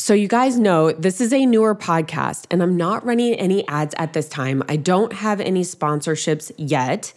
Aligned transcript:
So, 0.00 0.14
you 0.14 0.28
guys 0.28 0.58
know 0.58 0.92
this 0.92 1.20
is 1.20 1.30
a 1.30 1.44
newer 1.44 1.74
podcast, 1.74 2.46
and 2.50 2.62
I'm 2.62 2.74
not 2.74 3.04
running 3.04 3.34
any 3.34 3.68
ads 3.68 3.94
at 3.98 4.14
this 4.14 4.30
time. 4.30 4.62
I 4.66 4.76
don't 4.76 5.12
have 5.12 5.42
any 5.42 5.60
sponsorships 5.60 6.50
yet. 6.56 7.12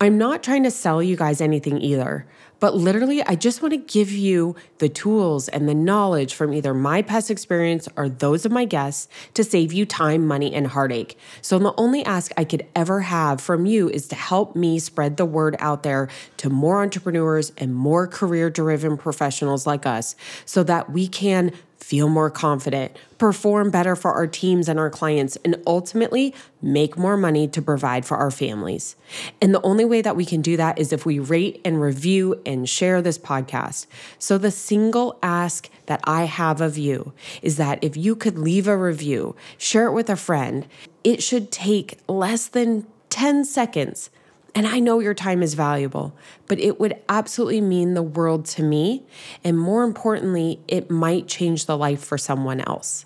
I'm 0.00 0.18
not 0.18 0.42
trying 0.42 0.64
to 0.64 0.70
sell 0.72 1.00
you 1.00 1.14
guys 1.14 1.40
anything 1.40 1.80
either. 1.80 2.26
But 2.58 2.74
literally, 2.74 3.22
I 3.22 3.36
just 3.36 3.62
want 3.62 3.72
to 3.72 3.78
give 3.78 4.10
you 4.10 4.56
the 4.78 4.88
tools 4.88 5.48
and 5.48 5.68
the 5.68 5.74
knowledge 5.74 6.34
from 6.34 6.52
either 6.52 6.74
my 6.74 7.02
past 7.02 7.30
experience 7.30 7.88
or 7.96 8.08
those 8.08 8.44
of 8.44 8.50
my 8.50 8.64
guests 8.64 9.06
to 9.34 9.44
save 9.44 9.72
you 9.72 9.86
time, 9.86 10.26
money, 10.26 10.52
and 10.54 10.66
heartache. 10.66 11.16
So, 11.40 11.58
the 11.60 11.74
only 11.76 12.04
ask 12.04 12.32
I 12.36 12.44
could 12.44 12.66
ever 12.74 13.02
have 13.02 13.40
from 13.40 13.64
you 13.64 13.88
is 13.88 14.08
to 14.08 14.16
help 14.16 14.56
me 14.56 14.80
spread 14.80 15.18
the 15.18 15.24
word 15.24 15.54
out 15.60 15.84
there 15.84 16.08
to 16.38 16.50
more 16.50 16.82
entrepreneurs 16.82 17.52
and 17.58 17.74
more 17.74 18.08
career 18.08 18.50
driven 18.50 18.96
professionals 18.96 19.68
like 19.68 19.86
us 19.86 20.16
so 20.44 20.64
that 20.64 20.90
we 20.90 21.06
can 21.06 21.52
feel 21.84 22.08
more 22.08 22.30
confident, 22.30 22.96
perform 23.18 23.70
better 23.70 23.94
for 23.94 24.10
our 24.14 24.26
teams 24.26 24.70
and 24.70 24.78
our 24.78 24.88
clients, 24.88 25.36
and 25.44 25.54
ultimately 25.66 26.34
make 26.62 26.96
more 26.96 27.14
money 27.14 27.46
to 27.46 27.60
provide 27.60 28.06
for 28.06 28.16
our 28.16 28.30
families. 28.30 28.96
And 29.42 29.54
the 29.54 29.60
only 29.60 29.84
way 29.84 30.00
that 30.00 30.16
we 30.16 30.24
can 30.24 30.40
do 30.40 30.56
that 30.56 30.78
is 30.78 30.94
if 30.94 31.04
we 31.04 31.18
rate 31.18 31.60
and 31.62 31.82
review 31.82 32.40
and 32.46 32.66
share 32.66 33.02
this 33.02 33.18
podcast. 33.18 33.86
So, 34.18 34.38
the 34.38 34.50
single 34.50 35.18
ask 35.22 35.68
that 35.84 36.00
I 36.04 36.24
have 36.24 36.62
of 36.62 36.78
you 36.78 37.12
is 37.42 37.58
that 37.58 37.84
if 37.84 37.98
you 37.98 38.16
could 38.16 38.38
leave 38.38 38.66
a 38.66 38.78
review, 38.78 39.36
share 39.58 39.86
it 39.86 39.92
with 39.92 40.08
a 40.08 40.16
friend, 40.16 40.66
it 41.04 41.22
should 41.22 41.52
take 41.52 41.98
less 42.08 42.48
than 42.48 42.86
10 43.10 43.44
seconds 43.44 44.08
and 44.54 44.66
I 44.66 44.78
know 44.78 45.00
your 45.00 45.14
time 45.14 45.42
is 45.42 45.54
valuable, 45.54 46.14
but 46.46 46.60
it 46.60 46.78
would 46.78 46.96
absolutely 47.08 47.60
mean 47.60 47.94
the 47.94 48.02
world 48.02 48.44
to 48.46 48.62
me. 48.62 49.02
And 49.42 49.58
more 49.58 49.82
importantly, 49.82 50.60
it 50.68 50.90
might 50.90 51.26
change 51.26 51.66
the 51.66 51.76
life 51.76 52.04
for 52.04 52.16
someone 52.16 52.60
else. 52.60 53.04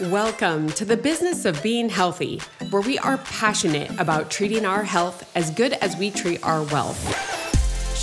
Welcome 0.00 0.68
to 0.70 0.84
the 0.84 0.96
business 0.96 1.44
of 1.44 1.62
being 1.62 1.88
healthy, 1.88 2.40
where 2.70 2.82
we 2.82 2.98
are 2.98 3.18
passionate 3.18 3.90
about 3.98 4.30
treating 4.30 4.64
our 4.64 4.84
health 4.84 5.30
as 5.34 5.50
good 5.50 5.72
as 5.74 5.96
we 5.96 6.10
treat 6.10 6.42
our 6.42 6.62
wealth. 6.64 7.37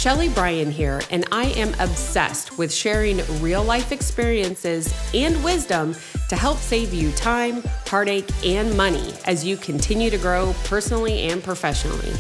Shelly 0.06 0.30
Bryan 0.30 0.70
here, 0.70 1.02
and 1.09 1.25
I 1.31 1.45
am 1.45 1.73
obsessed 1.80 2.59
with 2.59 2.72
sharing 2.72 3.22
real 3.42 3.64
life 3.64 3.92
experiences 3.92 4.94
and 5.16 5.44
wisdom 5.44 5.95
to 6.30 6.36
help 6.36 6.59
save 6.59 6.94
you 6.94 7.11
time, 7.14 7.64
heartache, 7.88 8.30
and 8.45 8.78
money 8.78 9.16
as 9.26 9.44
you 9.44 9.58
continue 9.58 10.11
to 10.11 10.20
grow 10.20 10.53
personally 10.66 11.22
and 11.22 11.44
professionally. 11.44 12.14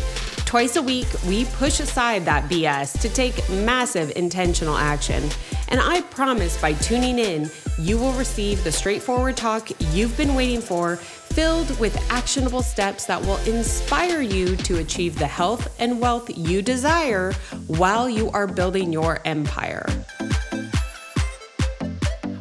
Twice 0.45 0.77
a 0.77 0.81
week, 0.81 1.05
we 1.27 1.45
push 1.45 1.79
aside 1.79 2.25
that 2.25 2.49
BS 2.49 2.99
to 3.01 3.09
take 3.09 3.47
massive 3.49 4.11
intentional 4.15 4.75
action. 4.75 5.23
And 5.67 5.79
I 5.79 6.01
promise 6.01 6.59
by 6.59 6.73
tuning 6.73 7.19
in, 7.19 7.51
you 7.77 7.97
will 7.97 8.13
receive 8.13 8.63
the 8.63 8.71
straightforward 8.71 9.35
talk 9.35 9.69
you've 9.93 10.15
been 10.15 10.33
waiting 10.33 10.61
for 10.61 10.95
filled 10.95 11.77
with 11.79 11.95
actionable 12.09 12.63
steps 12.63 13.05
that 13.05 13.21
will 13.21 13.37
inspire 13.39 14.21
you 14.21 14.55
to 14.55 14.77
achieve 14.77 15.19
the 15.19 15.27
health 15.27 15.75
and 15.79 15.99
wealth 15.99 16.29
you 16.37 16.61
desire 16.61 17.33
while 17.67 18.09
you 18.09 18.29
are 18.31 18.47
building 18.47 18.93
your 18.93 19.19
empire. 19.25 19.85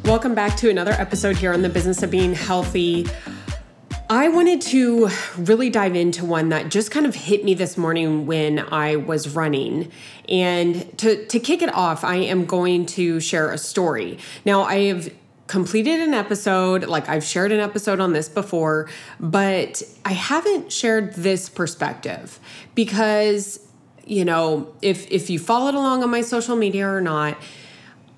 Welcome 0.05 0.35
back 0.35 0.55
to 0.57 0.69
another 0.69 0.93
episode 0.93 1.35
here 1.35 1.51
on 1.51 1.61
the 1.61 1.69
business 1.69 2.01
of 2.03 2.11
being 2.11 2.33
healthy. 2.33 3.05
I 4.09 4.29
wanted 4.29 4.61
to 4.61 5.09
really 5.35 5.69
dive 5.69 5.95
into 5.95 6.23
one 6.23 6.49
that 6.49 6.69
just 6.69 6.91
kind 6.91 7.07
of 7.07 7.15
hit 7.15 7.43
me 7.43 7.55
this 7.55 7.75
morning 7.75 8.27
when 8.27 8.59
I 8.59 8.97
was 8.97 9.29
running. 9.29 9.91
And 10.29 10.97
to, 10.99 11.25
to 11.25 11.39
kick 11.39 11.63
it 11.63 11.73
off, 11.73 12.03
I 12.03 12.17
am 12.17 12.45
going 12.45 12.85
to 12.85 13.19
share 13.19 13.51
a 13.51 13.57
story. 13.57 14.19
Now, 14.45 14.61
I 14.61 14.83
have 14.83 15.09
completed 15.47 15.99
an 15.99 16.13
episode. 16.13 16.85
Like 16.85 17.07
I've 17.09 17.23
shared 17.23 17.51
an 17.51 17.59
episode 17.59 17.99
on 17.99 18.13
this 18.13 18.29
before 18.29 18.89
but 19.19 19.83
I 20.03 20.13
haven't 20.13 20.71
shared 20.71 21.13
this 21.13 21.49
perspective 21.49 22.39
because 22.73 23.59
you 24.05 24.25
know 24.25 24.73
if 24.81 25.09
if 25.11 25.29
you 25.29 25.39
followed 25.39 25.75
along 25.75 26.03
on 26.03 26.09
my 26.09 26.21
social 26.21 26.55
media 26.55 26.87
or 26.87 27.01
not 27.01 27.37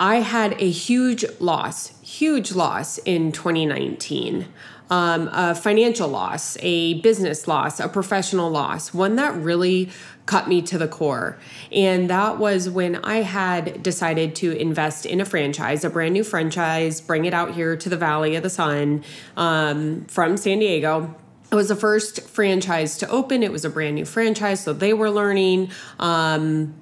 I 0.00 0.16
had 0.16 0.52
a 0.60 0.70
huge 0.70 1.24
loss 1.40 1.98
huge 2.02 2.52
loss 2.52 2.98
in 2.98 3.32
2019 3.32 4.46
um, 4.90 5.28
a 5.32 5.54
financial 5.54 6.08
loss, 6.08 6.56
a 6.60 7.00
business 7.00 7.46
loss, 7.46 7.80
a 7.80 7.88
professional 7.88 8.50
loss, 8.50 8.94
one 8.94 9.16
that 9.16 9.34
really 9.34 9.90
cut 10.26 10.46
me 10.46 10.60
to 10.62 10.76
the 10.76 10.88
core. 10.88 11.38
And 11.72 12.10
that 12.10 12.38
was 12.38 12.68
when 12.68 12.96
I 12.96 13.22
had 13.22 13.82
decided 13.82 14.34
to 14.36 14.52
invest 14.52 15.06
in 15.06 15.20
a 15.20 15.24
franchise, 15.24 15.84
a 15.84 15.90
brand 15.90 16.12
new 16.12 16.24
franchise, 16.24 17.00
bring 17.00 17.24
it 17.24 17.32
out 17.32 17.54
here 17.54 17.76
to 17.76 17.88
the 17.88 17.96
Valley 17.96 18.36
of 18.36 18.42
the 18.42 18.50
Sun 18.50 19.04
um, 19.36 20.04
from 20.04 20.36
San 20.36 20.58
Diego. 20.58 21.14
It 21.50 21.54
was 21.54 21.68
the 21.68 21.76
first 21.76 22.28
franchise 22.28 22.98
to 22.98 23.08
open. 23.08 23.42
It 23.42 23.50
was 23.50 23.64
a 23.64 23.70
brand 23.70 23.94
new 23.94 24.04
franchise, 24.04 24.62
so 24.62 24.74
they 24.74 24.92
were 24.92 25.10
learning. 25.10 25.70
Um, 25.98 26.74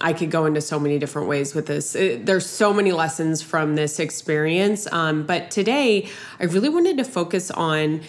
I 0.00 0.12
could 0.12 0.30
go 0.30 0.46
into 0.46 0.60
so 0.60 0.78
many 0.80 0.98
different 0.98 1.28
ways 1.28 1.54
with 1.54 1.66
this. 1.66 1.94
It, 1.94 2.26
there's 2.26 2.46
so 2.46 2.72
many 2.72 2.92
lessons 2.92 3.42
from 3.42 3.74
this 3.76 4.00
experience. 4.00 4.90
Um, 4.90 5.24
but 5.24 5.50
today, 5.50 6.08
I 6.40 6.44
really 6.44 6.68
wanted 6.68 6.96
to 6.98 7.04
focus 7.04 7.50
on 7.50 8.00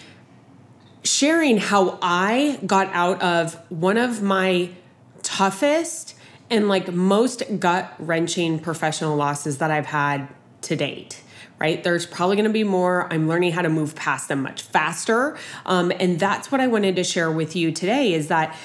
sharing 1.04 1.58
how 1.58 1.98
I 2.02 2.58
got 2.66 2.88
out 2.92 3.22
of 3.22 3.54
one 3.70 3.98
of 3.98 4.22
my 4.22 4.70
toughest 5.22 6.14
and 6.50 6.68
like 6.68 6.92
most 6.92 7.42
gut 7.58 7.92
wrenching 7.98 8.58
professional 8.58 9.16
losses 9.16 9.58
that 9.58 9.70
I've 9.70 9.86
had 9.86 10.28
to 10.62 10.76
date 10.76 11.20
right? 11.58 11.84
There's 11.84 12.04
probably 12.04 12.36
going 12.36 12.46
to 12.46 12.52
be 12.52 12.64
more. 12.64 13.10
I'm 13.12 13.28
learning 13.28 13.52
how 13.52 13.62
to 13.62 13.68
move 13.68 13.94
past 13.94 14.28
them 14.28 14.42
much 14.42 14.62
faster. 14.62 15.36
Um, 15.64 15.92
and 16.00 16.18
that's 16.18 16.50
what 16.50 16.60
I 16.60 16.66
wanted 16.66 16.96
to 16.96 17.04
share 17.04 17.30
with 17.30 17.54
you 17.54 17.72
today 17.72 18.12
is 18.12 18.28
that 18.28 18.56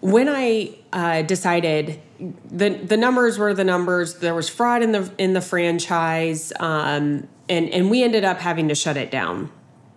when 0.00 0.28
I 0.28 0.76
uh, 0.92 1.22
decided 1.22 2.00
the 2.18 2.70
the 2.70 2.96
numbers 2.96 3.38
were 3.38 3.54
the 3.54 3.64
numbers, 3.64 4.14
there 4.14 4.34
was 4.34 4.48
fraud 4.48 4.82
in 4.82 4.92
the 4.92 5.10
in 5.18 5.34
the 5.34 5.40
franchise, 5.40 6.52
um, 6.58 7.28
and 7.48 7.68
and 7.70 7.90
we 7.90 8.02
ended 8.02 8.24
up 8.24 8.38
having 8.38 8.68
to 8.68 8.74
shut 8.74 8.96
it 8.96 9.10
down. 9.10 9.50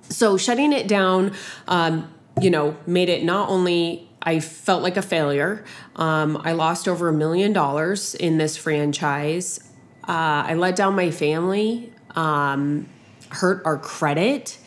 So 0.10 0.38
shutting 0.38 0.74
it 0.74 0.88
down, 0.88 1.34
um, 1.68 2.14
you 2.40 2.50
know, 2.50 2.78
made 2.86 3.10
it 3.10 3.24
not 3.24 3.50
only 3.50 4.10
I 4.22 4.40
felt 4.40 4.84
like 4.84 4.98
a 4.98 5.02
failure. 5.02 5.66
Um, 5.96 6.40
I 6.44 6.52
lost 6.52 6.88
over 6.88 7.10
a 7.10 7.14
million 7.14 7.54
dollars 7.54 8.14
in 8.14 8.38
this 8.38 8.56
franchise. 8.56 9.60
Uh, 10.08 10.46
I 10.48 10.54
let 10.56 10.76
down 10.76 10.96
my 10.96 11.12
family, 11.12 11.94
um, 12.16 12.88
hurt 13.30 13.62
our 13.66 13.78
credit, 13.78 14.58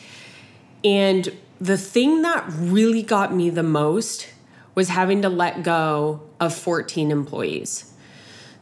and 0.83 1.31
the 1.59 1.77
thing 1.77 2.21
that 2.23 2.45
really 2.49 3.01
got 3.01 3.33
me 3.33 3.49
the 3.49 3.63
most 3.63 4.27
was 4.73 4.89
having 4.89 5.21
to 5.21 5.29
let 5.29 5.63
go 5.63 6.24
of 6.39 6.53
14 6.53 7.11
employees. 7.11 7.91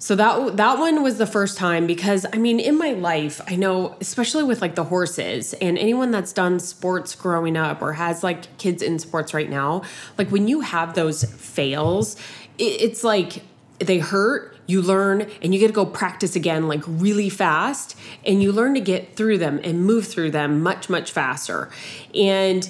So 0.03 0.17
that 0.17 0.57
that 0.57 0.79
one 0.79 1.01
was 1.01 1.17
the 1.17 1.25
first 1.25 1.57
time 1.57 1.87
because 1.87 2.25
I 2.33 2.37
mean 2.37 2.59
in 2.59 2.77
my 2.77 2.91
life 2.91 3.39
I 3.47 3.55
know 3.55 3.95
especially 4.01 4.43
with 4.43 4.61
like 4.61 4.75
the 4.75 4.83
horses 4.83 5.53
and 5.53 5.77
anyone 5.77 6.11
that's 6.11 6.33
done 6.33 6.59
sports 6.59 7.15
growing 7.15 7.55
up 7.55 7.81
or 7.81 7.93
has 7.93 8.21
like 8.21 8.57
kids 8.57 8.81
in 8.81 8.99
sports 8.99 9.33
right 9.33 9.49
now 9.49 9.83
like 10.17 10.29
when 10.29 10.49
you 10.49 10.59
have 10.59 10.93
those 10.93 11.23
fails 11.23 12.17
it, 12.57 12.81
it's 12.81 13.05
like 13.05 13.43
they 13.79 13.99
hurt 13.99 14.57
you 14.67 14.81
learn 14.81 15.29
and 15.41 15.53
you 15.53 15.59
get 15.61 15.67
to 15.67 15.73
go 15.73 15.85
practice 15.85 16.35
again 16.35 16.67
like 16.67 16.83
really 16.85 17.29
fast 17.29 17.97
and 18.25 18.43
you 18.43 18.51
learn 18.51 18.73
to 18.73 18.81
get 18.81 19.15
through 19.15 19.37
them 19.37 19.61
and 19.63 19.85
move 19.85 20.05
through 20.05 20.31
them 20.31 20.61
much 20.61 20.89
much 20.89 21.13
faster 21.13 21.69
and 22.13 22.69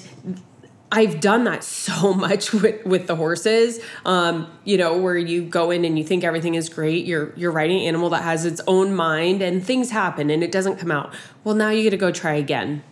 I've 0.94 1.18
done 1.18 1.42
that 1.44 1.64
so 1.64 2.14
much 2.14 2.52
with, 2.52 2.86
with 2.86 3.08
the 3.08 3.16
horses. 3.16 3.80
Um, 4.06 4.46
you 4.62 4.76
know, 4.76 4.96
where 4.96 5.16
you 5.16 5.44
go 5.44 5.72
in 5.72 5.84
and 5.84 5.98
you 5.98 6.04
think 6.04 6.22
everything 6.22 6.54
is 6.54 6.68
great. 6.68 7.04
You're 7.04 7.34
you're 7.34 7.50
riding 7.50 7.80
an 7.80 7.88
animal 7.88 8.10
that 8.10 8.22
has 8.22 8.44
its 8.44 8.60
own 8.68 8.94
mind 8.94 9.42
and 9.42 9.62
things 9.62 9.90
happen 9.90 10.30
and 10.30 10.44
it 10.44 10.52
doesn't 10.52 10.76
come 10.76 10.92
out. 10.92 11.12
Well, 11.42 11.56
now 11.56 11.70
you 11.70 11.82
get 11.82 11.90
to 11.90 11.96
go 11.96 12.12
try 12.12 12.34
again. 12.34 12.84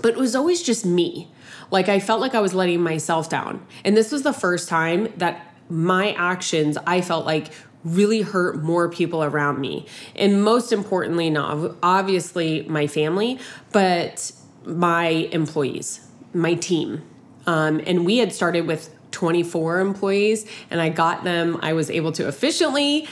But 0.00 0.12
it 0.12 0.18
was 0.18 0.36
always 0.36 0.62
just 0.62 0.86
me. 0.86 1.28
Like 1.72 1.88
I 1.88 1.98
felt 1.98 2.20
like 2.20 2.36
I 2.36 2.40
was 2.40 2.54
letting 2.54 2.80
myself 2.80 3.28
down. 3.28 3.66
And 3.84 3.96
this 3.96 4.12
was 4.12 4.22
the 4.22 4.32
first 4.32 4.68
time 4.68 5.12
that 5.16 5.52
my 5.68 6.12
actions 6.12 6.78
I 6.86 7.00
felt 7.00 7.26
like 7.26 7.48
really 7.82 8.20
hurt 8.20 8.62
more 8.62 8.88
people 8.88 9.24
around 9.24 9.60
me. 9.60 9.86
And 10.14 10.44
most 10.44 10.70
importantly, 10.70 11.30
not 11.30 11.74
obviously 11.82 12.62
my 12.68 12.86
family, 12.86 13.40
but 13.72 14.30
my 14.64 15.08
employees, 15.32 16.06
my 16.32 16.54
team 16.54 17.02
um, 17.46 17.80
and 17.86 18.04
we 18.04 18.18
had 18.18 18.32
started 18.32 18.66
with 18.66 18.90
24 19.12 19.80
employees, 19.80 20.46
and 20.70 20.80
I 20.80 20.88
got 20.88 21.24
them, 21.24 21.58
I 21.62 21.72
was 21.72 21.90
able 21.90 22.12
to 22.12 22.28
efficiently 22.28 23.08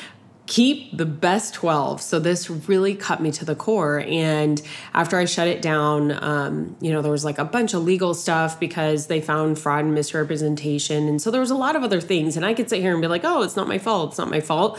keep 0.46 0.94
the 0.96 1.06
best 1.06 1.54
12. 1.54 2.02
So 2.02 2.18
this 2.18 2.50
really 2.50 2.94
cut 2.94 3.22
me 3.22 3.30
to 3.32 3.44
the 3.44 3.54
core. 3.54 4.04
And 4.06 4.60
after 4.92 5.16
I 5.16 5.24
shut 5.24 5.48
it 5.48 5.62
down, 5.62 6.12
um, 6.22 6.76
you 6.80 6.92
know, 6.92 7.00
there 7.00 7.10
was 7.10 7.24
like 7.24 7.38
a 7.38 7.44
bunch 7.44 7.72
of 7.72 7.82
legal 7.82 8.12
stuff 8.12 8.60
because 8.60 9.06
they 9.06 9.20
found 9.20 9.58
fraud 9.58 9.86
and 9.86 9.94
misrepresentation. 9.94 11.08
And 11.08 11.20
so 11.20 11.30
there 11.30 11.40
was 11.40 11.50
a 11.50 11.54
lot 11.54 11.76
of 11.76 11.82
other 11.82 12.00
things. 12.00 12.36
And 12.36 12.44
I 12.44 12.52
could 12.52 12.68
sit 12.68 12.80
here 12.80 12.92
and 12.92 13.00
be 13.00 13.08
like, 13.08 13.24
oh, 13.24 13.42
it's 13.42 13.56
not 13.56 13.68
my 13.68 13.78
fault. 13.78 14.10
It's 14.10 14.18
not 14.18 14.28
my 14.28 14.40
fault. 14.40 14.78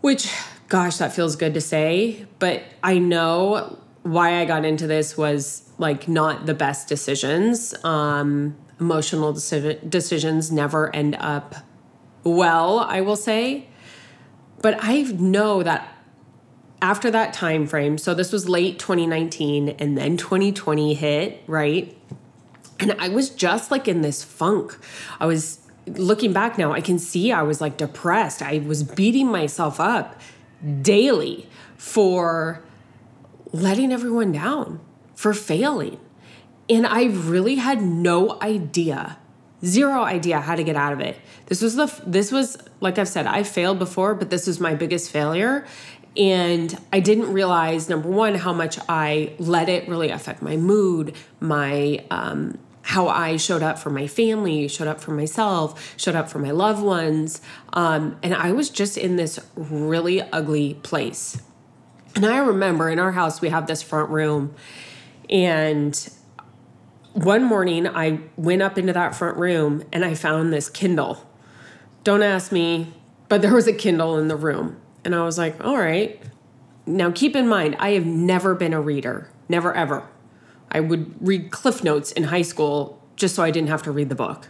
Which, 0.00 0.32
gosh, 0.68 0.96
that 0.96 1.12
feels 1.12 1.36
good 1.36 1.52
to 1.54 1.60
say. 1.60 2.24
But 2.38 2.62
I 2.82 2.98
know 2.98 3.78
why 4.02 4.40
I 4.40 4.46
got 4.46 4.64
into 4.64 4.86
this 4.86 5.16
was 5.16 5.70
like 5.82 6.08
not 6.08 6.46
the 6.46 6.54
best 6.54 6.88
decisions. 6.88 7.74
Um, 7.84 8.56
emotional 8.80 9.34
deci- 9.34 9.90
decisions 9.90 10.50
never 10.50 10.94
end 10.94 11.16
up 11.16 11.56
well, 12.24 12.78
I 12.78 13.02
will 13.02 13.16
say. 13.16 13.66
But 14.62 14.78
I 14.80 15.02
know 15.02 15.62
that 15.62 15.88
after 16.80 17.10
that 17.10 17.32
time 17.32 17.66
frame, 17.66 17.98
so 17.98 18.14
this 18.14 18.32
was 18.32 18.48
late 18.48 18.78
2019 18.78 19.70
and 19.70 19.98
then 19.98 20.16
2020 20.16 20.94
hit, 20.94 21.42
right? 21.46 21.96
And 22.80 22.92
I 22.98 23.08
was 23.08 23.30
just 23.30 23.70
like 23.70 23.86
in 23.86 24.02
this 24.02 24.24
funk. 24.24 24.78
I 25.20 25.26
was 25.26 25.60
looking 25.86 26.32
back 26.32 26.58
now, 26.58 26.72
I 26.72 26.80
can 26.80 26.98
see 26.98 27.32
I 27.32 27.42
was 27.42 27.60
like 27.60 27.76
depressed. 27.76 28.42
I 28.42 28.58
was 28.58 28.82
beating 28.82 29.26
myself 29.28 29.80
up 29.80 30.20
daily 30.80 31.48
for 31.76 32.62
letting 33.52 33.92
everyone 33.92 34.32
down, 34.32 34.80
for 35.22 35.32
failing. 35.32 36.00
And 36.68 36.84
I 36.84 37.04
really 37.04 37.54
had 37.54 37.80
no 37.80 38.40
idea, 38.42 39.18
zero 39.64 40.02
idea 40.02 40.40
how 40.40 40.56
to 40.56 40.64
get 40.64 40.74
out 40.74 40.92
of 40.92 40.98
it. 40.98 41.16
This 41.46 41.62
was 41.62 41.76
the 41.76 41.86
this 42.04 42.32
was 42.32 42.58
like 42.80 42.98
I've 42.98 43.08
said, 43.08 43.28
I 43.28 43.44
failed 43.44 43.78
before, 43.78 44.16
but 44.16 44.30
this 44.30 44.48
was 44.48 44.58
my 44.58 44.74
biggest 44.74 45.12
failure. 45.12 45.64
And 46.16 46.76
I 46.92 46.98
didn't 46.98 47.32
realize 47.32 47.88
number 47.88 48.08
one 48.08 48.34
how 48.34 48.52
much 48.52 48.80
I 48.88 49.32
let 49.38 49.68
it 49.68 49.88
really 49.88 50.10
affect 50.10 50.42
my 50.42 50.56
mood, 50.56 51.14
my 51.38 52.04
um, 52.10 52.58
how 52.82 53.06
I 53.06 53.36
showed 53.36 53.62
up 53.62 53.78
for 53.78 53.90
my 53.90 54.08
family, 54.08 54.66
showed 54.66 54.88
up 54.88 55.00
for 55.00 55.12
myself, 55.12 55.94
showed 55.96 56.16
up 56.16 56.28
for 56.28 56.40
my 56.40 56.50
loved 56.50 56.82
ones. 56.82 57.40
Um, 57.72 58.18
and 58.24 58.34
I 58.34 58.50
was 58.50 58.70
just 58.70 58.98
in 58.98 59.14
this 59.14 59.38
really 59.54 60.20
ugly 60.20 60.74
place. 60.82 61.40
And 62.16 62.26
I 62.26 62.38
remember 62.38 62.90
in 62.90 62.98
our 62.98 63.12
house, 63.12 63.40
we 63.40 63.50
have 63.50 63.68
this 63.68 63.82
front 63.82 64.10
room. 64.10 64.54
And 65.30 66.10
one 67.12 67.44
morning, 67.44 67.86
I 67.86 68.20
went 68.36 68.62
up 68.62 68.78
into 68.78 68.92
that 68.92 69.14
front 69.14 69.36
room 69.36 69.84
and 69.92 70.04
I 70.04 70.14
found 70.14 70.52
this 70.52 70.68
Kindle. 70.68 71.26
Don't 72.04 72.22
ask 72.22 72.52
me, 72.52 72.94
but 73.28 73.42
there 73.42 73.54
was 73.54 73.66
a 73.66 73.72
Kindle 73.72 74.18
in 74.18 74.28
the 74.28 74.36
room. 74.36 74.80
And 75.04 75.14
I 75.14 75.24
was 75.24 75.38
like, 75.38 75.62
all 75.64 75.78
right. 75.78 76.20
Now, 76.86 77.10
keep 77.10 77.36
in 77.36 77.48
mind, 77.48 77.76
I 77.78 77.90
have 77.90 78.06
never 78.06 78.54
been 78.54 78.72
a 78.72 78.80
reader, 78.80 79.30
never 79.48 79.74
ever. 79.74 80.08
I 80.70 80.80
would 80.80 81.14
read 81.26 81.50
Cliff 81.50 81.84
Notes 81.84 82.12
in 82.12 82.24
high 82.24 82.42
school 82.42 83.00
just 83.14 83.34
so 83.34 83.42
I 83.42 83.50
didn't 83.50 83.68
have 83.68 83.82
to 83.84 83.92
read 83.92 84.08
the 84.08 84.14
book. 84.14 84.48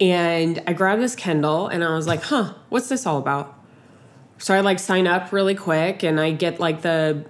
And 0.00 0.62
I 0.66 0.72
grabbed 0.72 1.02
this 1.02 1.16
Kindle 1.16 1.68
and 1.68 1.82
I 1.82 1.94
was 1.94 2.06
like, 2.06 2.22
huh, 2.22 2.54
what's 2.68 2.88
this 2.88 3.06
all 3.06 3.18
about? 3.18 3.58
So 4.38 4.54
I 4.54 4.60
like 4.60 4.78
sign 4.78 5.06
up 5.06 5.32
really 5.32 5.54
quick 5.54 6.02
and 6.02 6.20
I 6.20 6.32
get 6.32 6.60
like 6.60 6.82
the 6.82 7.24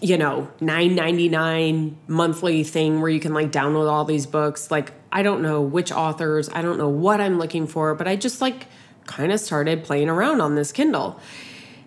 you 0.00 0.18
know, 0.18 0.50
9.99 0.60 1.94
monthly 2.06 2.64
thing 2.64 3.00
where 3.00 3.10
you 3.10 3.20
can 3.20 3.32
like 3.32 3.50
download 3.50 3.90
all 3.90 4.04
these 4.04 4.26
books. 4.26 4.70
Like 4.70 4.92
I 5.10 5.22
don't 5.22 5.42
know 5.42 5.62
which 5.62 5.90
authors, 5.90 6.48
I 6.50 6.62
don't 6.62 6.78
know 6.78 6.88
what 6.88 7.20
I'm 7.20 7.38
looking 7.38 7.66
for, 7.66 7.94
but 7.94 8.06
I 8.06 8.16
just 8.16 8.40
like 8.40 8.66
kind 9.06 9.32
of 9.32 9.40
started 9.40 9.84
playing 9.84 10.08
around 10.08 10.40
on 10.40 10.54
this 10.54 10.72
Kindle. 10.72 11.18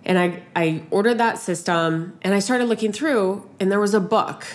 And 0.06 0.18
I 0.18 0.42
I 0.56 0.84
ordered 0.90 1.20
that 1.20 1.38
system 1.38 2.18
and 2.22 2.34
I 2.34 2.40
started 2.40 2.66
looking 2.66 2.92
through 2.92 3.48
and 3.60 3.72
there 3.72 3.80
was 3.80 3.94
a 3.94 4.00
book 4.00 4.46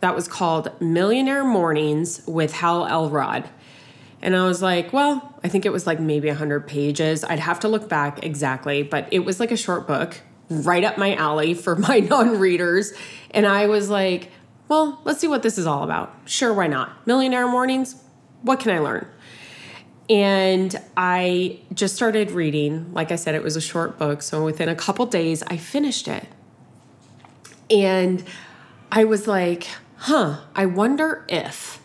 that 0.00 0.16
was 0.16 0.26
called 0.26 0.70
Millionaire 0.80 1.44
Mornings 1.44 2.22
with 2.26 2.52
Hal 2.54 2.86
Elrod. 2.86 3.48
And 4.22 4.36
I 4.36 4.46
was 4.46 4.60
like, 4.60 4.92
well, 4.92 5.38
I 5.44 5.48
think 5.48 5.64
it 5.64 5.72
was 5.72 5.86
like 5.86 6.00
maybe 6.00 6.28
100 6.28 6.66
pages. 6.66 7.24
I'd 7.24 7.38
have 7.38 7.60
to 7.60 7.68
look 7.68 7.88
back 7.88 8.24
exactly, 8.24 8.82
but 8.82 9.08
it 9.10 9.20
was 9.20 9.40
like 9.40 9.50
a 9.50 9.56
short 9.56 9.86
book 9.86 10.20
right 10.50 10.84
up 10.84 10.98
my 10.98 11.14
alley 11.14 11.54
for 11.54 11.76
my 11.88 12.00
non 12.00 12.38
readers. 12.38 12.92
And 13.30 13.46
I 13.46 13.66
was 13.66 13.88
like, 13.88 14.30
well, 14.68 15.00
let's 15.04 15.20
see 15.20 15.28
what 15.28 15.42
this 15.42 15.58
is 15.58 15.66
all 15.66 15.82
about. 15.82 16.14
Sure, 16.26 16.52
why 16.52 16.66
not? 16.66 17.06
Millionaire 17.06 17.48
Mornings, 17.48 18.02
what 18.42 18.60
can 18.60 18.72
I 18.72 18.78
learn? 18.78 19.06
And 20.08 20.74
I 20.96 21.60
just 21.72 21.94
started 21.94 22.32
reading. 22.32 22.92
Like 22.92 23.12
I 23.12 23.16
said, 23.16 23.34
it 23.34 23.42
was 23.42 23.56
a 23.56 23.60
short 23.60 23.98
book. 23.98 24.22
So 24.22 24.44
within 24.44 24.68
a 24.68 24.74
couple 24.74 25.06
days, 25.06 25.42
I 25.44 25.56
finished 25.56 26.08
it. 26.08 26.26
And 27.70 28.24
I 28.90 29.04
was 29.04 29.28
like, 29.28 29.68
huh, 29.96 30.40
I 30.56 30.66
wonder 30.66 31.24
if, 31.28 31.80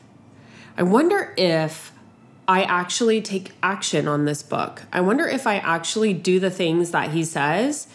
I 0.75 0.83
wonder 0.83 1.33
if 1.37 1.91
I 2.47 2.63
actually 2.63 3.21
take 3.21 3.51
action 3.61 4.07
on 4.07 4.25
this 4.25 4.41
book. 4.41 4.83
I 4.91 5.01
wonder 5.01 5.27
if 5.27 5.45
I 5.45 5.57
actually 5.57 6.13
do 6.13 6.39
the 6.39 6.49
things 6.49 6.91
that 6.91 7.11
he 7.11 7.23
says 7.23 7.87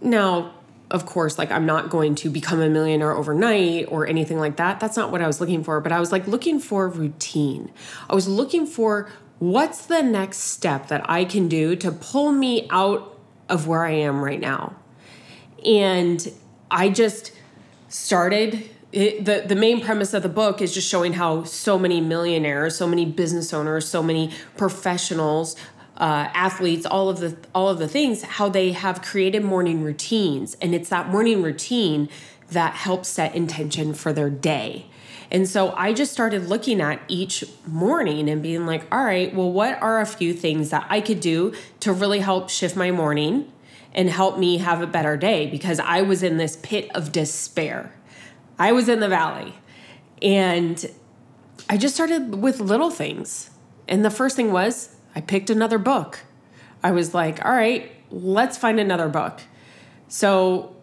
now, 0.00 0.52
of 0.90 1.06
course, 1.06 1.38
like 1.38 1.50
I'm 1.50 1.66
not 1.66 1.90
going 1.90 2.14
to 2.16 2.30
become 2.30 2.60
a 2.60 2.68
millionaire 2.68 3.12
overnight 3.12 3.86
or 3.88 4.06
anything 4.06 4.38
like 4.38 4.56
that. 4.56 4.80
That's 4.80 4.96
not 4.96 5.12
what 5.12 5.22
I 5.22 5.26
was 5.26 5.40
looking 5.40 5.62
for, 5.62 5.80
but 5.80 5.92
I 5.92 6.00
was 6.00 6.12
like 6.12 6.26
looking 6.26 6.58
for 6.58 6.88
routine. 6.88 7.70
I 8.08 8.14
was 8.14 8.26
looking 8.28 8.66
for 8.66 9.10
what's 9.38 9.86
the 9.86 10.02
next 10.02 10.38
step 10.38 10.88
that 10.88 11.08
I 11.08 11.24
can 11.24 11.48
do 11.48 11.76
to 11.76 11.92
pull 11.92 12.32
me 12.32 12.66
out 12.70 13.18
of 13.48 13.66
where 13.66 13.84
I 13.84 13.92
am 13.92 14.22
right 14.22 14.40
now. 14.40 14.74
And 15.64 16.32
I 16.70 16.88
just 16.88 17.32
started 17.88 18.70
it, 18.92 19.24
the 19.24 19.44
the 19.46 19.54
main 19.54 19.80
premise 19.80 20.14
of 20.14 20.22
the 20.24 20.28
book 20.28 20.60
is 20.60 20.74
just 20.74 20.88
showing 20.88 21.12
how 21.12 21.44
so 21.44 21.78
many 21.78 22.00
millionaires, 22.00 22.76
so 22.76 22.88
many 22.88 23.06
business 23.06 23.52
owners, 23.54 23.86
so 23.86 24.02
many 24.02 24.32
professionals 24.56 25.54
uh, 26.00 26.30
athletes, 26.32 26.86
all 26.86 27.10
of 27.10 27.20
the 27.20 27.36
all 27.54 27.68
of 27.68 27.78
the 27.78 27.86
things, 27.86 28.22
how 28.22 28.48
they 28.48 28.72
have 28.72 29.02
created 29.02 29.44
morning 29.44 29.84
routines, 29.84 30.56
and 30.62 30.74
it's 30.74 30.88
that 30.88 31.08
morning 31.08 31.42
routine 31.42 32.08
that 32.48 32.74
helps 32.74 33.08
set 33.08 33.34
intention 33.34 33.92
for 33.92 34.12
their 34.12 34.30
day. 34.30 34.86
And 35.30 35.48
so 35.48 35.72
I 35.76 35.92
just 35.92 36.10
started 36.10 36.48
looking 36.48 36.80
at 36.80 37.00
each 37.06 37.44
morning 37.64 38.28
and 38.28 38.42
being 38.42 38.66
like, 38.66 38.92
all 38.92 39.04
right, 39.04 39.32
well, 39.32 39.52
what 39.52 39.80
are 39.80 40.00
a 40.00 40.06
few 40.06 40.32
things 40.32 40.70
that 40.70 40.86
I 40.88 41.00
could 41.00 41.20
do 41.20 41.54
to 41.80 41.92
really 41.92 42.18
help 42.18 42.50
shift 42.50 42.74
my 42.74 42.90
morning 42.90 43.52
and 43.94 44.10
help 44.10 44.38
me 44.38 44.58
have 44.58 44.82
a 44.82 44.88
better 44.88 45.16
day? 45.16 45.46
Because 45.46 45.78
I 45.78 46.02
was 46.02 46.24
in 46.24 46.36
this 46.36 46.56
pit 46.56 46.90
of 46.96 47.12
despair. 47.12 47.94
I 48.58 48.72
was 48.72 48.88
in 48.88 48.98
the 48.98 49.08
valley. 49.08 49.54
And 50.20 50.90
I 51.68 51.76
just 51.76 51.94
started 51.94 52.34
with 52.34 52.58
little 52.58 52.90
things. 52.90 53.50
And 53.86 54.04
the 54.04 54.10
first 54.10 54.34
thing 54.34 54.50
was 54.50 54.96
I 55.14 55.20
picked 55.20 55.50
another 55.50 55.78
book. 55.78 56.20
I 56.82 56.92
was 56.92 57.14
like, 57.14 57.44
all 57.44 57.52
right, 57.52 57.90
let's 58.10 58.56
find 58.56 58.80
another 58.80 59.08
book. 59.08 59.40
So 60.08 60.74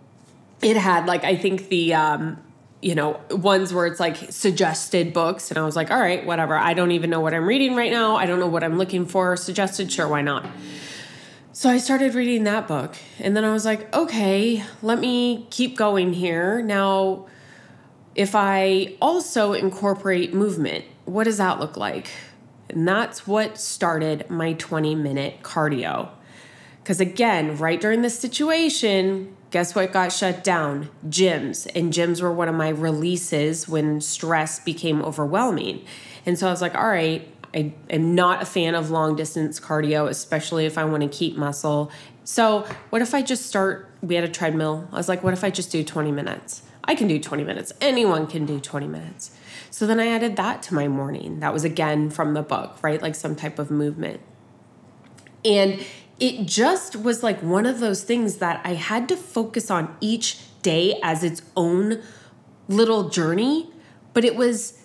it 0.61 0.77
had 0.77 1.05
like 1.05 1.23
I 1.23 1.35
think 1.35 1.69
the 1.69 1.93
um 1.93 2.43
you 2.81 2.93
know, 2.93 3.19
ones 3.31 3.73
where 3.73 3.87
it's 3.87 3.99
like 3.99 4.15
suggested 4.29 5.11
books 5.11 5.49
and 5.49 5.57
I 5.57 5.63
was 5.63 5.75
like, 5.75 5.89
all 5.89 5.99
right, 5.99 6.23
whatever. 6.25 6.55
I 6.55 6.73
don't 6.75 6.91
even 6.91 7.09
know 7.09 7.19
what 7.19 7.33
I'm 7.33 7.47
reading 7.47 7.75
right 7.75 7.91
now. 7.91 8.15
I 8.15 8.27
don't 8.27 8.39
know 8.39 8.47
what 8.47 8.63
I'm 8.63 8.77
looking 8.77 9.05
for. 9.05 9.35
Suggested, 9.35 9.91
sure, 9.91 10.07
why 10.07 10.21
not? 10.21 10.45
So 11.53 11.69
I 11.71 11.79
started 11.79 12.13
reading 12.13 12.43
that 12.43 12.67
book 12.67 12.95
and 13.19 13.35
then 13.35 13.43
I 13.43 13.51
was 13.51 13.65
like, 13.65 13.93
okay, 13.95 14.63
let 14.83 14.99
me 14.99 15.47
keep 15.49 15.75
going 15.75 16.13
here. 16.13 16.61
Now, 16.61 17.25
if 18.13 18.35
I 18.35 18.95
also 19.01 19.53
incorporate 19.53 20.35
movement, 20.35 20.85
what 21.05 21.23
does 21.23 21.37
that 21.37 21.59
look 21.59 21.77
like? 21.77 22.11
And 22.69 22.87
that's 22.87 23.25
what 23.25 23.57
started 23.57 24.29
my 24.29 24.53
20 24.53 24.95
minute 24.95 25.41
cardio. 25.41 26.09
Because 26.83 26.99
again, 26.99 27.57
right 27.57 27.79
during 27.79 28.01
this 28.01 28.17
situation, 28.17 29.35
guess 29.51 29.75
what 29.75 29.91
got 29.91 30.11
shut 30.11 30.43
down? 30.43 30.89
Gyms. 31.07 31.67
And 31.75 31.91
gyms 31.91 32.21
were 32.21 32.31
one 32.31 32.47
of 32.47 32.55
my 32.55 32.69
releases 32.69 33.67
when 33.67 34.01
stress 34.01 34.59
became 34.59 35.01
overwhelming. 35.01 35.85
And 36.25 36.37
so 36.37 36.47
I 36.47 36.51
was 36.51 36.61
like, 36.61 36.75
all 36.75 36.87
right, 36.87 37.27
I 37.53 37.73
am 37.89 38.15
not 38.15 38.41
a 38.41 38.45
fan 38.45 38.75
of 38.75 38.89
long 38.89 39.15
distance 39.15 39.59
cardio, 39.59 40.07
especially 40.09 40.65
if 40.65 40.77
I 40.77 40.85
want 40.85 41.03
to 41.03 41.09
keep 41.09 41.37
muscle. 41.37 41.91
So, 42.23 42.67
what 42.89 43.01
if 43.01 43.13
I 43.13 43.21
just 43.21 43.45
start? 43.45 43.89
We 44.01 44.15
had 44.15 44.23
a 44.23 44.29
treadmill. 44.29 44.87
I 44.91 44.97
was 44.97 45.07
like, 45.07 45.23
what 45.23 45.33
if 45.33 45.43
I 45.43 45.49
just 45.49 45.71
do 45.71 45.83
20 45.83 46.11
minutes? 46.11 46.61
I 46.87 46.95
can 46.95 47.07
do 47.07 47.19
20 47.19 47.43
minutes. 47.43 47.73
Anyone 47.81 48.27
can 48.27 48.45
do 48.45 48.59
20 48.59 48.87
minutes. 48.87 49.31
So 49.69 49.85
then 49.85 49.99
I 49.99 50.07
added 50.07 50.37
that 50.37 50.63
to 50.63 50.73
my 50.73 50.87
morning. 50.87 51.41
That 51.41 51.53
was 51.53 51.63
again 51.63 52.09
from 52.09 52.33
the 52.33 52.41
book, 52.41 52.77
right? 52.81 53.01
Like 53.01 53.15
some 53.15 53.35
type 53.35 53.59
of 53.59 53.69
movement. 53.69 54.21
And 55.43 55.85
it 56.19 56.45
just 56.45 56.95
was 56.95 57.21
like 57.23 57.41
one 57.43 57.65
of 57.65 57.79
those 57.79 58.03
things 58.03 58.37
that 58.37 58.61
I 58.63 58.73
had 58.73 59.09
to 59.09 59.17
focus 59.17 59.69
on 59.69 59.95
each 59.99 60.39
day 60.61 60.99
as 61.03 61.23
its 61.23 61.41
own 61.55 62.01
little 62.67 63.09
journey. 63.09 63.69
But 64.13 64.23
it 64.23 64.35
was 64.35 64.81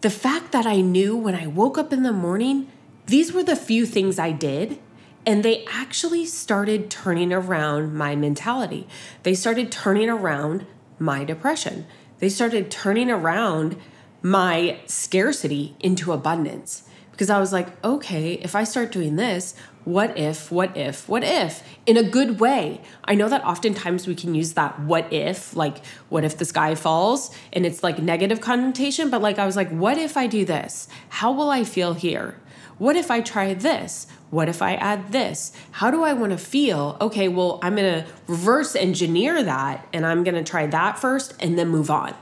the 0.00 0.10
fact 0.10 0.52
that 0.52 0.66
I 0.66 0.80
knew 0.80 1.16
when 1.16 1.34
I 1.34 1.46
woke 1.46 1.78
up 1.78 1.92
in 1.92 2.02
the 2.02 2.12
morning, 2.12 2.70
these 3.06 3.32
were 3.32 3.42
the 3.42 3.56
few 3.56 3.86
things 3.86 4.18
I 4.18 4.32
did. 4.32 4.78
And 5.24 5.44
they 5.44 5.64
actually 5.66 6.26
started 6.26 6.90
turning 6.90 7.32
around 7.32 7.94
my 7.94 8.16
mentality. 8.16 8.88
They 9.22 9.34
started 9.34 9.70
turning 9.70 10.08
around 10.08 10.66
my 10.98 11.24
depression. 11.24 11.86
They 12.18 12.28
started 12.28 12.70
turning 12.70 13.10
around 13.10 13.76
my 14.22 14.78
scarcity 14.86 15.76
into 15.80 16.12
abundance 16.12 16.82
because 17.12 17.30
I 17.30 17.40
was 17.40 17.52
like, 17.52 17.84
okay, 17.84 18.34
if 18.34 18.54
I 18.54 18.62
start 18.64 18.92
doing 18.92 19.16
this, 19.16 19.54
what 19.84 20.16
if, 20.16 20.52
what 20.52 20.76
if, 20.76 21.08
what 21.08 21.24
if, 21.24 21.62
in 21.86 21.96
a 21.96 22.02
good 22.02 22.38
way. 22.38 22.80
I 23.04 23.14
know 23.14 23.28
that 23.28 23.44
oftentimes 23.44 24.06
we 24.06 24.14
can 24.14 24.34
use 24.34 24.52
that 24.52 24.78
what 24.78 25.12
if, 25.12 25.56
like, 25.56 25.84
what 26.10 26.24
if 26.24 26.36
the 26.36 26.44
sky 26.44 26.74
falls, 26.74 27.34
and 27.52 27.66
it's 27.66 27.82
like 27.82 27.98
negative 27.98 28.40
connotation, 28.40 29.10
but 29.10 29.22
like, 29.22 29.38
I 29.38 29.46
was 29.46 29.56
like, 29.56 29.70
what 29.70 29.98
if 29.98 30.16
I 30.16 30.26
do 30.26 30.44
this? 30.44 30.88
How 31.08 31.32
will 31.32 31.50
I 31.50 31.64
feel 31.64 31.94
here? 31.94 32.36
What 32.78 32.94
if 32.94 33.10
I 33.10 33.20
try 33.20 33.54
this? 33.54 34.06
What 34.30 34.48
if 34.48 34.60
I 34.60 34.74
add 34.74 35.12
this? 35.12 35.52
How 35.72 35.90
do 35.90 36.02
I 36.02 36.12
want 36.12 36.32
to 36.32 36.38
feel? 36.38 36.96
Okay, 37.00 37.28
well, 37.28 37.58
I'm 37.62 37.76
going 37.76 38.04
to 38.04 38.10
reverse 38.26 38.76
engineer 38.76 39.42
that 39.42 39.88
and 39.92 40.04
I'm 40.04 40.22
going 40.22 40.34
to 40.34 40.44
try 40.44 40.66
that 40.66 40.98
first 40.98 41.34
and 41.40 41.58
then 41.58 41.68
move 41.68 41.90
on. 41.90 42.14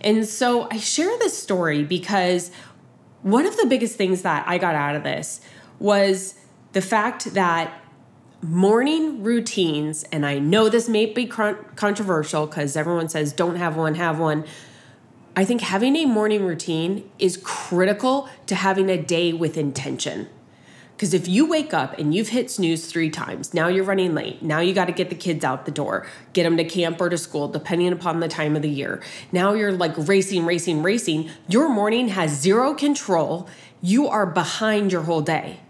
And 0.00 0.26
so 0.26 0.66
I 0.70 0.78
share 0.78 1.16
this 1.18 1.40
story 1.40 1.84
because 1.84 2.50
one 3.22 3.46
of 3.46 3.56
the 3.56 3.66
biggest 3.66 3.96
things 3.96 4.22
that 4.22 4.48
I 4.48 4.58
got 4.58 4.74
out 4.74 4.96
of 4.96 5.04
this 5.04 5.40
was 5.78 6.34
the 6.72 6.80
fact 6.80 7.34
that 7.34 7.72
morning 8.42 9.22
routines, 9.22 10.04
and 10.04 10.24
I 10.24 10.38
know 10.38 10.68
this 10.68 10.88
may 10.88 11.06
be 11.06 11.26
controversial 11.26 12.46
because 12.46 12.76
everyone 12.76 13.08
says 13.08 13.32
don't 13.32 13.56
have 13.56 13.76
one, 13.76 13.94
have 13.96 14.18
one. 14.18 14.44
I 15.36 15.44
think 15.44 15.60
having 15.60 15.94
a 15.96 16.06
morning 16.06 16.44
routine 16.44 17.08
is 17.18 17.38
critical 17.42 18.28
to 18.46 18.54
having 18.54 18.88
a 18.88 19.00
day 19.00 19.32
with 19.32 19.56
intention. 19.56 20.28
Because 21.00 21.14
if 21.14 21.26
you 21.26 21.46
wake 21.46 21.72
up 21.72 21.98
and 21.98 22.14
you've 22.14 22.28
hit 22.28 22.50
snooze 22.50 22.84
three 22.84 23.08
times, 23.08 23.54
now 23.54 23.68
you're 23.68 23.84
running 23.84 24.14
late. 24.14 24.42
Now 24.42 24.60
you 24.60 24.74
got 24.74 24.84
to 24.84 24.92
get 24.92 25.08
the 25.08 25.14
kids 25.14 25.42
out 25.46 25.64
the 25.64 25.70
door, 25.70 26.06
get 26.34 26.42
them 26.42 26.58
to 26.58 26.64
camp 26.64 27.00
or 27.00 27.08
to 27.08 27.16
school, 27.16 27.48
depending 27.48 27.90
upon 27.90 28.20
the 28.20 28.28
time 28.28 28.54
of 28.54 28.60
the 28.60 28.68
year. 28.68 29.00
Now 29.32 29.54
you're 29.54 29.72
like 29.72 29.94
racing, 29.96 30.44
racing, 30.44 30.82
racing. 30.82 31.30
Your 31.48 31.70
morning 31.70 32.08
has 32.08 32.32
zero 32.32 32.74
control. 32.74 33.48
You 33.80 34.08
are 34.08 34.26
behind 34.26 34.92
your 34.92 35.04
whole 35.04 35.22
day. 35.22 35.60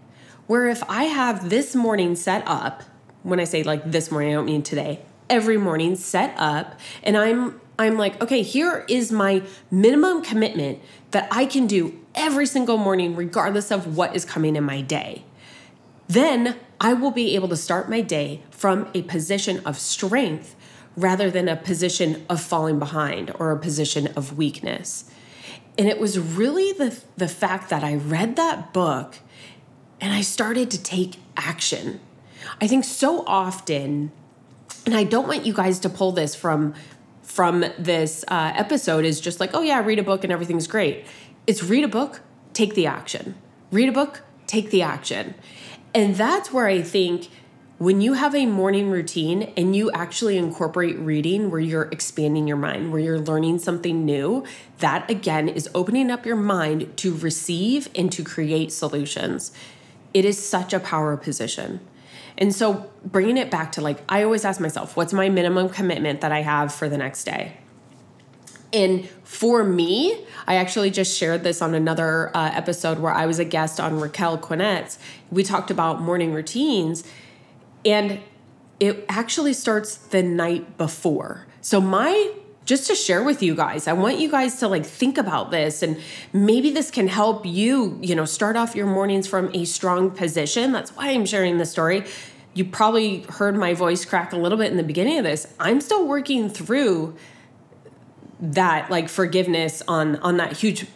Where 0.47 0.67
if 0.67 0.83
I 0.89 1.05
have 1.05 1.49
this 1.49 1.75
morning 1.75 2.17
set 2.17 2.43
up, 2.45 2.83
when 3.23 3.39
I 3.39 3.45
say 3.45 3.63
like 3.63 3.89
this 3.89 4.11
morning, 4.11 4.31
I 4.31 4.33
don't 4.33 4.45
mean 4.45 4.63
today, 4.63 4.99
every 5.29 5.55
morning 5.55 5.95
set 5.95 6.33
up, 6.37 6.77
and 7.03 7.15
I'm 7.15 7.61
I'm 7.79 7.97
like, 7.97 8.21
okay, 8.21 8.41
here 8.41 8.85
is 8.89 9.13
my 9.13 9.43
minimum 9.71 10.23
commitment 10.23 10.81
that 11.11 11.29
I 11.31 11.45
can 11.45 11.67
do 11.67 12.00
every 12.15 12.45
single 12.45 12.77
morning, 12.77 13.15
regardless 13.15 13.71
of 13.71 13.95
what 13.95 14.15
is 14.15 14.25
coming 14.25 14.55
in 14.55 14.63
my 14.63 14.81
day. 14.81 15.23
Then 16.07 16.57
I 16.79 16.93
will 16.93 17.11
be 17.11 17.35
able 17.35 17.47
to 17.49 17.55
start 17.55 17.89
my 17.89 18.01
day 18.01 18.41
from 18.49 18.89
a 18.93 19.03
position 19.03 19.61
of 19.65 19.79
strength 19.79 20.55
rather 20.97 21.31
than 21.31 21.47
a 21.47 21.55
position 21.55 22.25
of 22.29 22.41
falling 22.41 22.79
behind 22.79 23.33
or 23.39 23.51
a 23.51 23.57
position 23.57 24.07
of 24.15 24.37
weakness. 24.37 25.09
And 25.77 25.87
it 25.87 25.99
was 25.99 26.19
really 26.19 26.73
the, 26.73 27.01
the 27.15 27.29
fact 27.29 27.69
that 27.69 27.83
I 27.83 27.95
read 27.95 28.35
that 28.35 28.73
book 28.73 29.19
and 30.01 30.13
I 30.13 30.21
started 30.21 30.69
to 30.71 30.83
take 30.83 31.17
action. 31.37 32.01
I 32.59 32.67
think 32.67 32.83
so 32.83 33.23
often, 33.25 34.11
and 34.85 34.95
I 34.95 35.03
don't 35.03 35.27
want 35.27 35.45
you 35.45 35.53
guys 35.53 35.79
to 35.79 35.89
pull 35.89 36.11
this 36.11 36.35
from 36.35 36.73
from 37.21 37.63
this 37.79 38.25
uh, 38.27 38.51
episode 38.55 39.05
is 39.05 39.21
just 39.21 39.39
like, 39.39 39.51
oh 39.53 39.61
yeah, 39.61 39.81
read 39.81 39.99
a 39.99 40.03
book 40.03 40.25
and 40.25 40.33
everything's 40.33 40.67
great. 40.67 41.05
It's 41.47 41.63
read 41.63 41.83
a 41.83 41.87
book, 41.87 42.21
take 42.53 42.75
the 42.75 42.85
action. 42.85 43.35
Read 43.71 43.89
a 43.89 43.91
book, 43.91 44.21
take 44.47 44.69
the 44.69 44.81
action. 44.81 45.33
And 45.93 46.15
that's 46.15 46.53
where 46.53 46.67
I 46.67 46.81
think 46.81 47.29
when 47.79 47.99
you 47.99 48.13
have 48.13 48.35
a 48.35 48.45
morning 48.45 48.91
routine 48.91 49.51
and 49.57 49.75
you 49.75 49.89
actually 49.91 50.37
incorporate 50.37 50.99
reading 50.99 51.49
where 51.49 51.59
you're 51.59 51.89
expanding 51.91 52.47
your 52.47 52.57
mind, 52.57 52.91
where 52.91 53.01
you're 53.01 53.19
learning 53.19 53.57
something 53.57 54.05
new, 54.05 54.45
that 54.77 55.09
again 55.09 55.49
is 55.49 55.67
opening 55.73 56.11
up 56.11 56.23
your 56.23 56.35
mind 56.35 56.95
to 56.97 57.15
receive 57.15 57.89
and 57.95 58.11
to 58.11 58.23
create 58.23 58.71
solutions. 58.71 59.51
It 60.13 60.25
is 60.25 60.37
such 60.47 60.73
a 60.73 60.79
power 60.79 61.17
position. 61.17 61.79
And 62.37 62.53
so 62.53 62.91
bringing 63.03 63.37
it 63.37 63.49
back 63.49 63.71
to 63.73 63.81
like, 63.81 64.03
I 64.07 64.21
always 64.21 64.45
ask 64.45 64.61
myself, 64.61 64.95
what's 64.95 65.11
my 65.11 65.29
minimum 65.29 65.69
commitment 65.69 66.21
that 66.21 66.31
I 66.31 66.43
have 66.43 66.71
for 66.71 66.87
the 66.87 66.99
next 66.99 67.23
day? 67.23 67.57
And 68.73 69.07
for 69.23 69.63
me, 69.63 70.25
I 70.47 70.55
actually 70.55 70.91
just 70.91 71.17
shared 71.17 71.43
this 71.43 71.61
on 71.61 71.73
another 71.73 72.35
uh, 72.35 72.51
episode 72.53 72.99
where 72.99 73.13
I 73.13 73.25
was 73.25 73.39
a 73.39 73.45
guest 73.45 73.79
on 73.79 73.99
Raquel 73.99 74.37
Quinnet's. 74.37 74.97
We 75.29 75.43
talked 75.43 75.71
about 75.71 76.01
morning 76.01 76.33
routines, 76.33 77.03
and 77.85 78.19
it 78.79 79.05
actually 79.09 79.53
starts 79.53 79.97
the 79.97 80.23
night 80.23 80.77
before. 80.77 81.47
So, 81.61 81.81
my 81.81 82.33
just 82.65 82.87
to 82.87 82.95
share 82.95 83.23
with 83.23 83.41
you 83.41 83.55
guys, 83.55 83.87
I 83.87 83.93
want 83.93 84.19
you 84.19 84.29
guys 84.29 84.59
to 84.59 84.67
like 84.67 84.85
think 84.85 85.17
about 85.17 85.51
this 85.51 85.81
and 85.81 85.99
maybe 86.31 86.69
this 86.69 86.91
can 86.91 87.07
help 87.07 87.45
you, 87.45 87.97
you 88.01 88.15
know, 88.15 88.23
start 88.23 88.55
off 88.55 88.75
your 88.75 88.85
mornings 88.85 89.27
from 89.27 89.49
a 89.53 89.65
strong 89.65 90.11
position. 90.11 90.71
That's 90.71 90.95
why 90.95 91.09
I'm 91.09 91.25
sharing 91.25 91.57
this 91.57 91.71
story. 91.71 92.05
You 92.53 92.65
probably 92.65 93.21
heard 93.23 93.55
my 93.55 93.73
voice 93.73 94.05
crack 94.05 94.31
a 94.31 94.37
little 94.37 94.57
bit 94.57 94.71
in 94.71 94.77
the 94.77 94.83
beginning 94.83 95.17
of 95.17 95.23
this. 95.23 95.47
I'm 95.59 95.81
still 95.81 96.07
working 96.07 96.49
through 96.49 97.15
that 98.41 98.89
like 98.89 99.07
forgiveness 99.09 99.81
on 99.87 100.17
on 100.17 100.37
that 100.37 100.53
huge 100.53 100.87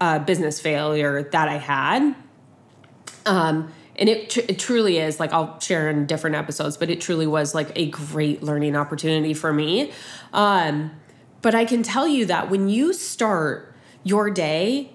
uh, 0.00 0.18
business 0.20 0.60
failure 0.60 1.24
that 1.24 1.48
I 1.48 1.56
had. 1.56 2.14
Um, 3.26 3.72
and 3.96 4.08
it, 4.08 4.30
tr- 4.30 4.40
it 4.48 4.58
truly 4.60 4.98
is 4.98 5.18
like 5.18 5.32
i'll 5.32 5.58
share 5.58 5.90
in 5.90 6.06
different 6.06 6.36
episodes 6.36 6.76
but 6.76 6.88
it 6.88 7.00
truly 7.00 7.26
was 7.26 7.52
like 7.52 7.72
a 7.74 7.90
great 7.90 8.42
learning 8.42 8.76
opportunity 8.76 9.34
for 9.34 9.52
me. 9.52 9.92
Um, 10.32 10.92
but 11.42 11.54
i 11.54 11.64
can 11.64 11.82
tell 11.82 12.06
you 12.06 12.24
that 12.26 12.48
when 12.48 12.68
you 12.68 12.92
start 12.92 13.74
your 14.04 14.30
day 14.30 14.92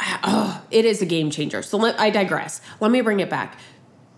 oh, 0.00 0.62
it 0.70 0.84
is 0.84 1.00
a 1.00 1.06
game 1.06 1.30
changer. 1.30 1.62
So 1.62 1.78
let, 1.78 1.98
i 1.98 2.10
digress. 2.10 2.60
Let 2.80 2.90
me 2.90 3.00
bring 3.00 3.20
it 3.20 3.30
back 3.30 3.58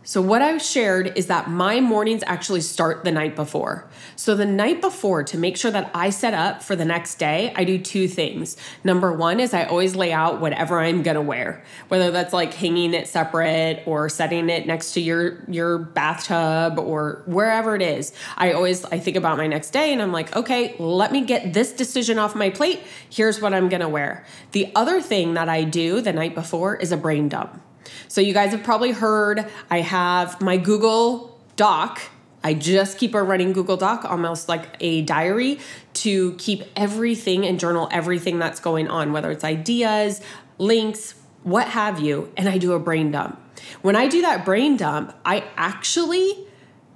so, 0.09 0.23
what 0.23 0.41
I've 0.41 0.63
shared 0.63 1.19
is 1.19 1.27
that 1.27 1.51
my 1.51 1.81
mornings 1.81 2.23
actually 2.27 2.63
start 2.63 3.05
the 3.05 3.13
night 3.13 3.37
before. 3.37 3.87
So, 4.17 4.35
the 4.35 4.47
night 4.47 4.81
before, 4.81 5.23
to 5.25 5.37
make 5.37 5.59
sure 5.59 5.71
that 5.71 5.91
I 5.93 6.09
set 6.09 6.33
up 6.33 6.63
for 6.63 6.75
the 6.75 6.87
next 6.87 7.17
day, 7.17 7.53
I 7.55 7.65
do 7.65 7.79
two 7.79 8.09
things. 8.09 8.57
Number 8.83 9.13
one 9.13 9.39
is 9.39 9.53
I 9.53 9.65
always 9.65 9.95
lay 9.95 10.11
out 10.11 10.41
whatever 10.41 10.81
I'm 10.81 11.03
gonna 11.03 11.21
wear, 11.21 11.63
whether 11.89 12.11
that's 12.11 12.33
like 12.33 12.55
hanging 12.55 12.95
it 12.95 13.07
separate 13.07 13.83
or 13.85 14.09
setting 14.09 14.49
it 14.49 14.67
next 14.67 14.93
to 14.93 15.03
your 15.03 15.45
your 15.47 15.77
bathtub 15.77 16.79
or 16.79 17.23
wherever 17.27 17.77
it 17.77 17.83
is. 17.83 18.15
I 18.39 18.53
always 18.53 18.87
I 18.87 18.99
think 18.99 19.19
about 19.19 19.37
my 19.37 19.47
next 19.47 19.73
day 19.73 19.93
and 19.93 20.01
I'm 20.01 20.13
like, 20.13 20.35
okay, 20.35 20.75
let 20.79 21.13
me 21.13 21.21
get 21.21 21.53
this 21.53 21.71
decision 21.71 22.19
off 22.19 22.35
my 22.35 22.49
plate. 22.49 22.81
Here's 23.11 23.43
what 23.43 23.53
I'm 23.53 23.69
gonna 23.69 23.91
wear. 23.91 24.25
The 24.53 24.73
other 24.75 25.03
thing 25.03 25.35
that 25.35 25.51
I 25.51 25.65
do 25.65 26.01
the 26.01 26.15
night 26.15 26.35
before 26.35 26.77
is 26.77 26.93
a 26.93 26.97
brain 26.97 27.29
dump. 27.29 27.61
So, 28.09 28.21
you 28.21 28.33
guys 28.33 28.53
have 28.53 28.63
probably 28.63 28.93
heard 28.93 29.47
I 29.71 29.81
have 29.81 30.41
my 30.41 30.57
Google 30.57 31.39
Doc. 31.57 32.01
I 32.45 32.55
just 32.55 32.99
keep 32.99 33.15
a 33.15 33.23
running 33.23 33.53
Google 33.53 33.77
Doc, 33.77 34.05
almost 34.05 34.49
like 34.49 34.77
a 34.81 35.03
diary, 35.03 35.59
to 35.95 36.35
keep 36.35 36.63
everything 36.77 37.45
and 37.45 37.59
journal 37.59 37.89
everything 37.91 38.39
that's 38.39 38.61
going 38.61 38.89
on, 38.89 39.13
whether 39.13 39.31
it's 39.31 39.45
ideas, 39.45 40.21
links, 40.59 41.15
what 41.43 41.69
have 41.69 42.01
you. 42.01 42.33
And 42.37 42.49
I 42.49 42.59
do 42.59 42.73
a 42.73 42.79
brain 42.79 43.11
dump. 43.11 43.41
When 43.83 43.97
I 43.97 44.07
do 44.07 44.23
that 44.23 44.45
brain 44.45 44.77
dump, 44.77 45.15
I 45.25 45.45
actually 45.57 46.47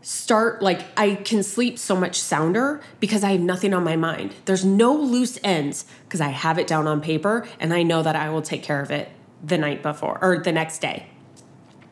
start 0.03 0.61
like 0.63 0.85
I 0.99 1.15
can 1.15 1.43
sleep 1.43 1.79
so 1.79 1.95
much 1.97 2.21
sounder 2.21 2.81
because 2.99 3.23
I 3.23 3.33
have 3.33 3.41
nothing 3.41 3.73
on 3.73 3.85
my 3.85 3.97
mind. 3.97 4.35
There's 4.45 4.65
no 4.65 4.95
loose 4.95 5.39
ends 5.45 5.85
because 6.05 6.21
I 6.21 6.29
have 6.29 6.59
it 6.59 6.67
down 6.67 6.87
on 6.87 7.01
paper 7.01 7.47
and 7.61 7.73
I 7.73 7.83
know 7.83 8.03
that 8.03 8.17
I 8.17 8.29
will 8.31 8.43
take 8.43 8.63
care 8.63 8.81
of 8.81 8.91
it 8.91 9.09
the 9.43 9.59
night 9.59 9.83
before 9.83 10.19
or 10.23 10.39
the 10.39 10.53
next 10.53 10.79
day. 10.79 11.07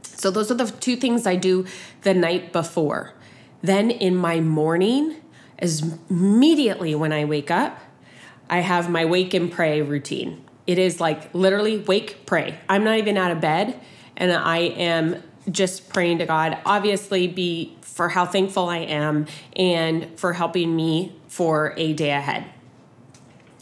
So 0.02 0.30
those 0.30 0.50
are 0.50 0.54
the 0.54 0.66
two 0.66 0.96
things 0.96 1.26
I 1.26 1.36
do 1.36 1.66
the 2.02 2.14
night 2.14 2.52
before. 2.52 3.14
Then 3.62 3.90
in 3.90 4.16
my 4.16 4.40
morning, 4.40 5.16
as 5.58 5.96
immediately 6.08 6.94
when 6.94 7.12
I 7.12 7.24
wake 7.24 7.50
up, 7.50 7.80
I 8.48 8.60
have 8.60 8.90
my 8.90 9.04
wake 9.04 9.34
and 9.34 9.50
pray 9.50 9.80
routine. 9.82 10.44
It 10.66 10.78
is 10.78 11.00
like 11.00 11.34
literally 11.34 11.78
wake, 11.78 12.26
pray. 12.26 12.58
I'm 12.68 12.84
not 12.84 12.98
even 12.98 13.16
out 13.16 13.30
of 13.30 13.40
bed 13.40 13.80
and 14.16 14.32
I 14.32 14.58
am 14.58 15.22
just 15.50 15.88
praying 15.88 16.18
to 16.18 16.26
God, 16.26 16.58
obviously, 16.64 17.26
be 17.26 17.76
for 17.80 18.08
how 18.10 18.26
thankful 18.26 18.68
I 18.68 18.78
am 18.78 19.26
and 19.56 20.18
for 20.18 20.34
helping 20.34 20.76
me 20.76 21.16
for 21.28 21.74
a 21.76 21.92
day 21.92 22.10
ahead. 22.10 22.44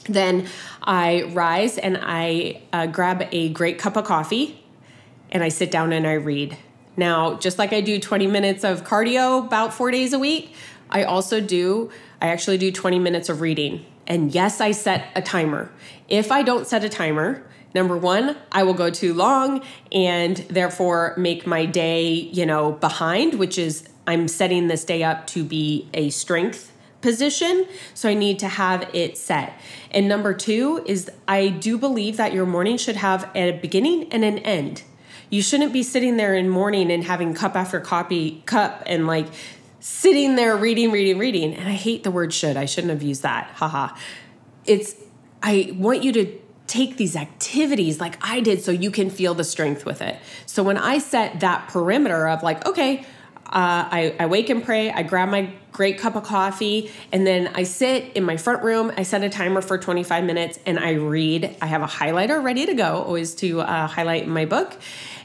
Then 0.08 0.46
I 0.82 1.22
rise 1.32 1.78
and 1.78 1.98
I 2.00 2.62
uh, 2.72 2.86
grab 2.86 3.28
a 3.30 3.50
great 3.50 3.78
cup 3.78 3.96
of 3.96 4.04
coffee 4.04 4.64
and 5.30 5.42
I 5.42 5.48
sit 5.48 5.70
down 5.70 5.92
and 5.92 6.06
I 6.06 6.14
read. 6.14 6.56
Now, 6.96 7.34
just 7.34 7.58
like 7.58 7.72
I 7.72 7.80
do 7.80 8.00
20 8.00 8.26
minutes 8.26 8.64
of 8.64 8.84
cardio 8.84 9.46
about 9.46 9.72
four 9.72 9.90
days 9.90 10.12
a 10.12 10.18
week, 10.18 10.54
I 10.90 11.04
also 11.04 11.40
do, 11.40 11.90
I 12.20 12.28
actually 12.28 12.58
do 12.58 12.72
20 12.72 12.98
minutes 12.98 13.28
of 13.28 13.40
reading. 13.40 13.84
And 14.06 14.34
yes, 14.34 14.60
I 14.60 14.72
set 14.72 15.08
a 15.14 15.22
timer. 15.22 15.70
If 16.08 16.32
I 16.32 16.42
don't 16.42 16.66
set 16.66 16.82
a 16.82 16.88
timer, 16.88 17.44
Number 17.74 17.96
one, 17.96 18.36
I 18.50 18.62
will 18.62 18.74
go 18.74 18.90
too 18.90 19.12
long 19.12 19.62
and 19.92 20.36
therefore 20.36 21.14
make 21.18 21.46
my 21.46 21.66
day, 21.66 22.08
you 22.08 22.46
know, 22.46 22.72
behind, 22.72 23.34
which 23.34 23.58
is 23.58 23.86
I'm 24.06 24.26
setting 24.26 24.68
this 24.68 24.84
day 24.84 25.02
up 25.02 25.26
to 25.28 25.44
be 25.44 25.88
a 25.92 26.08
strength 26.08 26.72
position. 27.00 27.66
So 27.94 28.08
I 28.08 28.14
need 28.14 28.38
to 28.40 28.48
have 28.48 28.90
it 28.92 29.16
set. 29.16 29.60
And 29.90 30.08
number 30.08 30.34
two 30.34 30.82
is 30.86 31.10
I 31.26 31.48
do 31.48 31.78
believe 31.78 32.16
that 32.16 32.32
your 32.32 32.46
morning 32.46 32.76
should 32.76 32.96
have 32.96 33.30
a 33.34 33.52
beginning 33.52 34.12
and 34.12 34.24
an 34.24 34.38
end. 34.38 34.82
You 35.30 35.42
shouldn't 35.42 35.72
be 35.72 35.82
sitting 35.82 36.16
there 36.16 36.34
in 36.34 36.48
morning 36.48 36.90
and 36.90 37.04
having 37.04 37.34
cup 37.34 37.54
after 37.54 37.80
copy 37.80 38.42
cup 38.46 38.82
and 38.86 39.06
like 39.06 39.26
sitting 39.80 40.36
there 40.36 40.56
reading, 40.56 40.90
reading, 40.90 41.18
reading. 41.18 41.54
And 41.54 41.68
I 41.68 41.72
hate 41.72 42.02
the 42.02 42.10
word 42.10 42.32
should. 42.32 42.56
I 42.56 42.64
shouldn't 42.64 42.92
have 42.92 43.02
used 43.02 43.22
that. 43.22 43.50
Haha. 43.54 43.94
It's 44.64 44.96
I 45.42 45.72
want 45.76 46.02
you 46.02 46.12
to 46.12 46.38
take 46.66 46.96
these 46.96 47.16
activities 47.16 48.00
like 48.00 48.18
I 48.20 48.40
did 48.40 48.62
so 48.62 48.70
you 48.70 48.90
can 48.90 49.08
feel 49.08 49.34
the 49.34 49.44
strength 49.44 49.86
with 49.86 50.02
it. 50.02 50.18
So 50.46 50.62
when 50.62 50.76
I 50.76 50.98
set 50.98 51.40
that 51.40 51.68
perimeter 51.68 52.28
of 52.28 52.42
like, 52.42 52.66
okay, 52.66 53.06
uh, 53.48 53.88
I, 53.90 54.14
I 54.18 54.26
wake 54.26 54.50
and 54.50 54.62
pray, 54.62 54.90
I 54.90 55.02
grab 55.02 55.30
my 55.30 55.50
great 55.72 55.98
cup 55.98 56.16
of 56.16 56.24
coffee, 56.24 56.90
and 57.12 57.26
then 57.26 57.50
I 57.54 57.62
sit 57.62 58.12
in 58.14 58.24
my 58.24 58.36
front 58.36 58.62
room. 58.62 58.92
I 58.96 59.04
set 59.04 59.22
a 59.22 59.28
timer 59.28 59.62
for 59.62 59.78
25 59.78 60.24
minutes 60.24 60.58
and 60.66 60.78
I 60.78 60.92
read. 60.92 61.56
I 61.62 61.66
have 61.66 61.82
a 61.82 61.86
highlighter 61.86 62.42
ready 62.42 62.66
to 62.66 62.74
go, 62.74 63.02
always 63.02 63.34
to 63.36 63.60
uh, 63.60 63.86
highlight 63.86 64.26
my 64.26 64.44
book. 64.44 64.76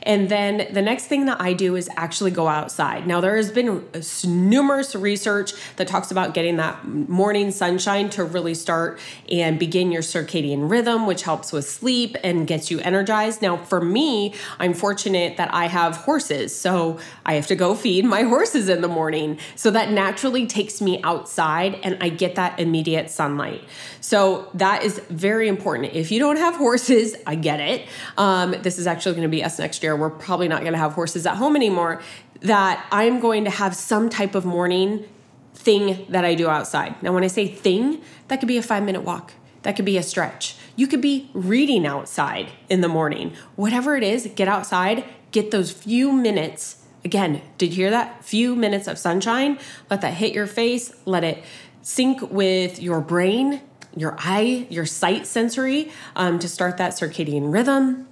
And 0.03 0.29
then 0.29 0.67
the 0.72 0.81
next 0.81 1.05
thing 1.05 1.25
that 1.25 1.41
I 1.41 1.53
do 1.53 1.75
is 1.75 1.89
actually 1.95 2.31
go 2.31 2.48
outside. 2.48 3.07
Now, 3.07 3.22
there 3.22 3.38
has 3.38 3.51
been 3.51 3.86
numerous 4.25 4.95
research 4.95 5.53
that 5.77 5.88
talks 5.88 6.12
about 6.12 6.33
getting 6.33 6.57
that 6.57 6.86
morning 6.86 7.51
sunshine 7.51 8.10
to 8.12 8.24
really 8.24 8.53
start 8.53 9.00
and 9.31 9.57
begin 9.57 9.91
your 9.91 10.01
circadian 10.01 10.69
rhythm, 10.69 11.07
which 11.07 11.24
helps 11.24 11.51
with 11.51 11.67
sleep 11.67 12.17
and 12.24 12.45
gets 12.45 12.69
you 12.69 12.79
energized. 12.81 13.41
Now, 13.41 13.57
for 13.57 13.81
me, 13.81 14.33
I'm 14.60 14.74
fortunate 14.74 15.38
that 15.38 15.53
I 15.53 15.67
have 15.67 15.95
horses. 15.98 16.55
So 16.55 17.00
I 17.25 17.33
have 17.36 17.48
to 17.48 17.55
go 17.55 17.74
feed 17.74 18.05
my 18.05 18.24
horses 18.33 18.67
in 18.69 18.81
the 18.81 18.88
morning. 18.88 19.39
So 19.55 19.72
that 19.72 19.91
naturally 19.91 20.45
takes 20.45 20.81
me 20.81 21.01
outside 21.03 21.79
and 21.83 21.98
I 22.01 22.10
get 22.10 22.36
that 22.36 22.60
immediate 22.60 23.10
sunlight. 23.10 23.63
So 24.01 24.50
that 24.55 24.83
is 24.83 25.00
very 25.10 25.48
important. 25.48 25.93
If 25.93 26.12
you 26.12 26.19
don't 26.19 26.38
have 26.38 26.55
horses, 26.55 27.15
I 27.25 27.36
get 27.36 27.62
it. 27.62 27.88
Um, 28.17 28.51
this 28.62 28.77
is 28.77 28.86
actually 28.86 29.13
going 29.13 29.24
to 29.24 29.29
be 29.29 29.43
us 29.43 29.60
next 29.60 29.81
year 29.81 29.92
we're 29.95 30.09
probably 30.09 30.47
not 30.47 30.62
going 30.62 30.73
to 30.73 30.79
have 30.79 30.93
horses 30.93 31.25
at 31.25 31.38
home 31.38 31.55
anymore, 31.55 32.01
that 32.41 32.85
I'm 32.91 33.19
going 33.19 33.43
to 33.45 33.50
have 33.50 33.75
some 33.75 34.09
type 34.09 34.35
of 34.35 34.45
morning 34.45 35.05
thing 35.53 36.05
that 36.09 36.25
I 36.25 36.35
do 36.35 36.50
outside. 36.50 37.01
Now, 37.01 37.13
when 37.13 37.23
I 37.23 37.27
say 37.27 37.47
thing, 37.47 38.01
that 38.27 38.39
could 38.39 38.47
be 38.47 38.57
a 38.57 38.62
five 38.62 38.83
minute 38.83 39.01
walk, 39.01 39.33
that 39.62 39.75
could 39.75 39.85
be 39.85 39.97
a 39.97 40.03
stretch. 40.03 40.55
You 40.75 40.88
could 40.88 41.01
be 41.01 41.29
reading 41.33 41.85
outside 41.85 42.51
in 42.69 42.81
the 42.81 42.88
morning. 42.88 43.33
Whatever 43.55 43.95
it 43.95 44.03
is, 44.03 44.29
get 44.35 44.47
outside, 44.47 45.05
get 45.31 45.51
those 45.51 45.71
few 45.71 46.12
minutes. 46.12 46.83
Again, 47.05 47.41
did 47.57 47.71
you 47.71 47.83
hear 47.83 47.91
that? 47.91 48.23
Few 48.25 48.55
minutes 48.55 48.88
of 48.88 48.97
sunshine. 48.97 49.59
Let 49.89 50.01
that 50.01 50.15
hit 50.15 50.33
your 50.33 50.47
face, 50.47 50.93
let 51.05 51.23
it 51.23 51.43
sync 51.81 52.21
with 52.31 52.81
your 52.81 53.01
brain, 53.01 53.62
your 53.95 54.15
eye, 54.17 54.65
your 54.69 54.85
sight 54.85 55.27
sensory 55.27 55.91
um, 56.15 56.39
to 56.39 56.47
start 56.47 56.77
that 56.77 56.93
circadian 56.93 57.53
rhythm. 57.53 58.07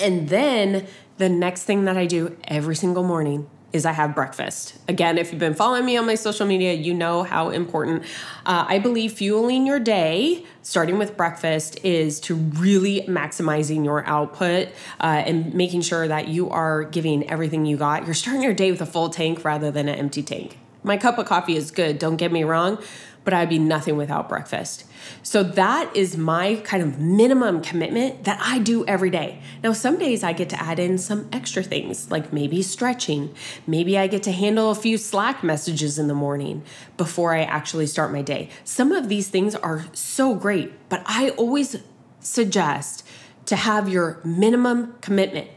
And 0.00 0.28
then 0.28 0.86
the 1.18 1.28
next 1.28 1.64
thing 1.64 1.84
that 1.84 1.96
I 1.96 2.06
do 2.06 2.36
every 2.44 2.74
single 2.74 3.02
morning 3.02 3.48
is 3.72 3.86
I 3.86 3.92
have 3.92 4.14
breakfast. 4.14 4.76
Again, 4.88 5.16
if 5.16 5.30
you've 5.30 5.38
been 5.38 5.54
following 5.54 5.84
me 5.84 5.96
on 5.96 6.06
my 6.06 6.16
social 6.16 6.46
media, 6.46 6.72
you 6.72 6.92
know 6.92 7.22
how 7.22 7.50
important 7.50 8.02
uh, 8.44 8.64
I 8.66 8.78
believe 8.78 9.12
fueling 9.12 9.66
your 9.66 9.78
day, 9.78 10.44
starting 10.62 10.98
with 10.98 11.16
breakfast, 11.16 11.78
is 11.84 12.18
to 12.20 12.34
really 12.34 13.02
maximizing 13.02 13.84
your 13.84 14.04
output 14.06 14.68
uh, 15.00 15.22
and 15.24 15.54
making 15.54 15.82
sure 15.82 16.08
that 16.08 16.26
you 16.28 16.50
are 16.50 16.82
giving 16.84 17.28
everything 17.30 17.64
you 17.64 17.76
got. 17.76 18.06
You're 18.06 18.14
starting 18.14 18.42
your 18.42 18.54
day 18.54 18.72
with 18.72 18.80
a 18.80 18.86
full 18.86 19.08
tank 19.08 19.44
rather 19.44 19.70
than 19.70 19.88
an 19.88 19.94
empty 19.94 20.22
tank. 20.22 20.58
My 20.82 20.96
cup 20.96 21.18
of 21.18 21.26
coffee 21.26 21.56
is 21.56 21.70
good, 21.70 21.98
don't 21.98 22.16
get 22.16 22.32
me 22.32 22.42
wrong, 22.42 22.82
but 23.24 23.34
I'd 23.34 23.48
be 23.48 23.58
nothing 23.58 23.96
without 23.96 24.28
breakfast. 24.28 24.84
So 25.22 25.42
that 25.42 25.94
is 25.94 26.16
my 26.16 26.56
kind 26.56 26.82
of 26.82 26.98
minimum 26.98 27.60
commitment 27.62 28.24
that 28.24 28.38
I 28.40 28.58
do 28.58 28.84
every 28.86 29.10
day. 29.10 29.40
Now, 29.62 29.72
some 29.72 29.98
days 29.98 30.22
I 30.22 30.32
get 30.32 30.48
to 30.50 30.62
add 30.62 30.78
in 30.78 30.98
some 30.98 31.28
extra 31.32 31.62
things, 31.62 32.10
like 32.10 32.32
maybe 32.32 32.62
stretching. 32.62 33.34
Maybe 33.66 33.98
I 33.98 34.06
get 34.06 34.22
to 34.24 34.32
handle 34.32 34.70
a 34.70 34.74
few 34.74 34.96
Slack 34.96 35.44
messages 35.44 35.98
in 35.98 36.08
the 36.08 36.14
morning 36.14 36.62
before 36.96 37.34
I 37.34 37.42
actually 37.42 37.86
start 37.86 38.12
my 38.12 38.22
day. 38.22 38.48
Some 38.64 38.92
of 38.92 39.08
these 39.08 39.28
things 39.28 39.54
are 39.54 39.86
so 39.92 40.34
great, 40.34 40.72
but 40.88 41.02
I 41.06 41.30
always 41.30 41.76
suggest 42.20 43.06
to 43.46 43.56
have 43.56 43.88
your 43.88 44.20
minimum 44.24 44.94
commitment. 45.00 45.48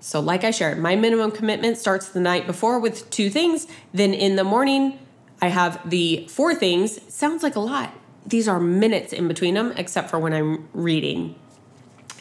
So, 0.00 0.18
like 0.18 0.42
I 0.42 0.50
shared, 0.50 0.78
my 0.78 0.96
minimum 0.96 1.30
commitment 1.30 1.78
starts 1.78 2.08
the 2.08 2.18
night 2.18 2.46
before 2.46 2.80
with 2.80 3.08
two 3.10 3.30
things, 3.30 3.68
then 3.94 4.12
in 4.12 4.34
the 4.34 4.42
morning, 4.42 4.98
I 5.42 5.48
have 5.48 5.90
the 5.90 6.26
four 6.28 6.54
things. 6.54 7.00
Sounds 7.12 7.42
like 7.42 7.56
a 7.56 7.60
lot. 7.60 7.92
These 8.24 8.46
are 8.46 8.60
minutes 8.60 9.12
in 9.12 9.26
between 9.26 9.54
them, 9.54 9.72
except 9.76 10.08
for 10.08 10.18
when 10.18 10.32
I'm 10.32 10.68
reading. 10.72 11.34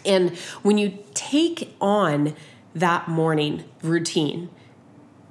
And 0.04 0.36
when 0.64 0.80
you 0.80 0.98
take 1.14 1.76
on 1.80 2.36
that 2.74 3.08
morning 3.08 3.64
routine, 3.84 4.50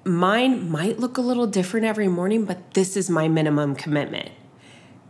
mine 0.05 0.71
might 0.71 1.01
look 1.01 1.19
a 1.19 1.21
little 1.21 1.49
different 1.49 1.85
every 1.85 2.07
morning, 2.07 2.45
but 2.45 2.75
this 2.75 2.97
is 2.97 3.11
my 3.11 3.27
minimum 3.27 3.75
commitment. 3.75 4.31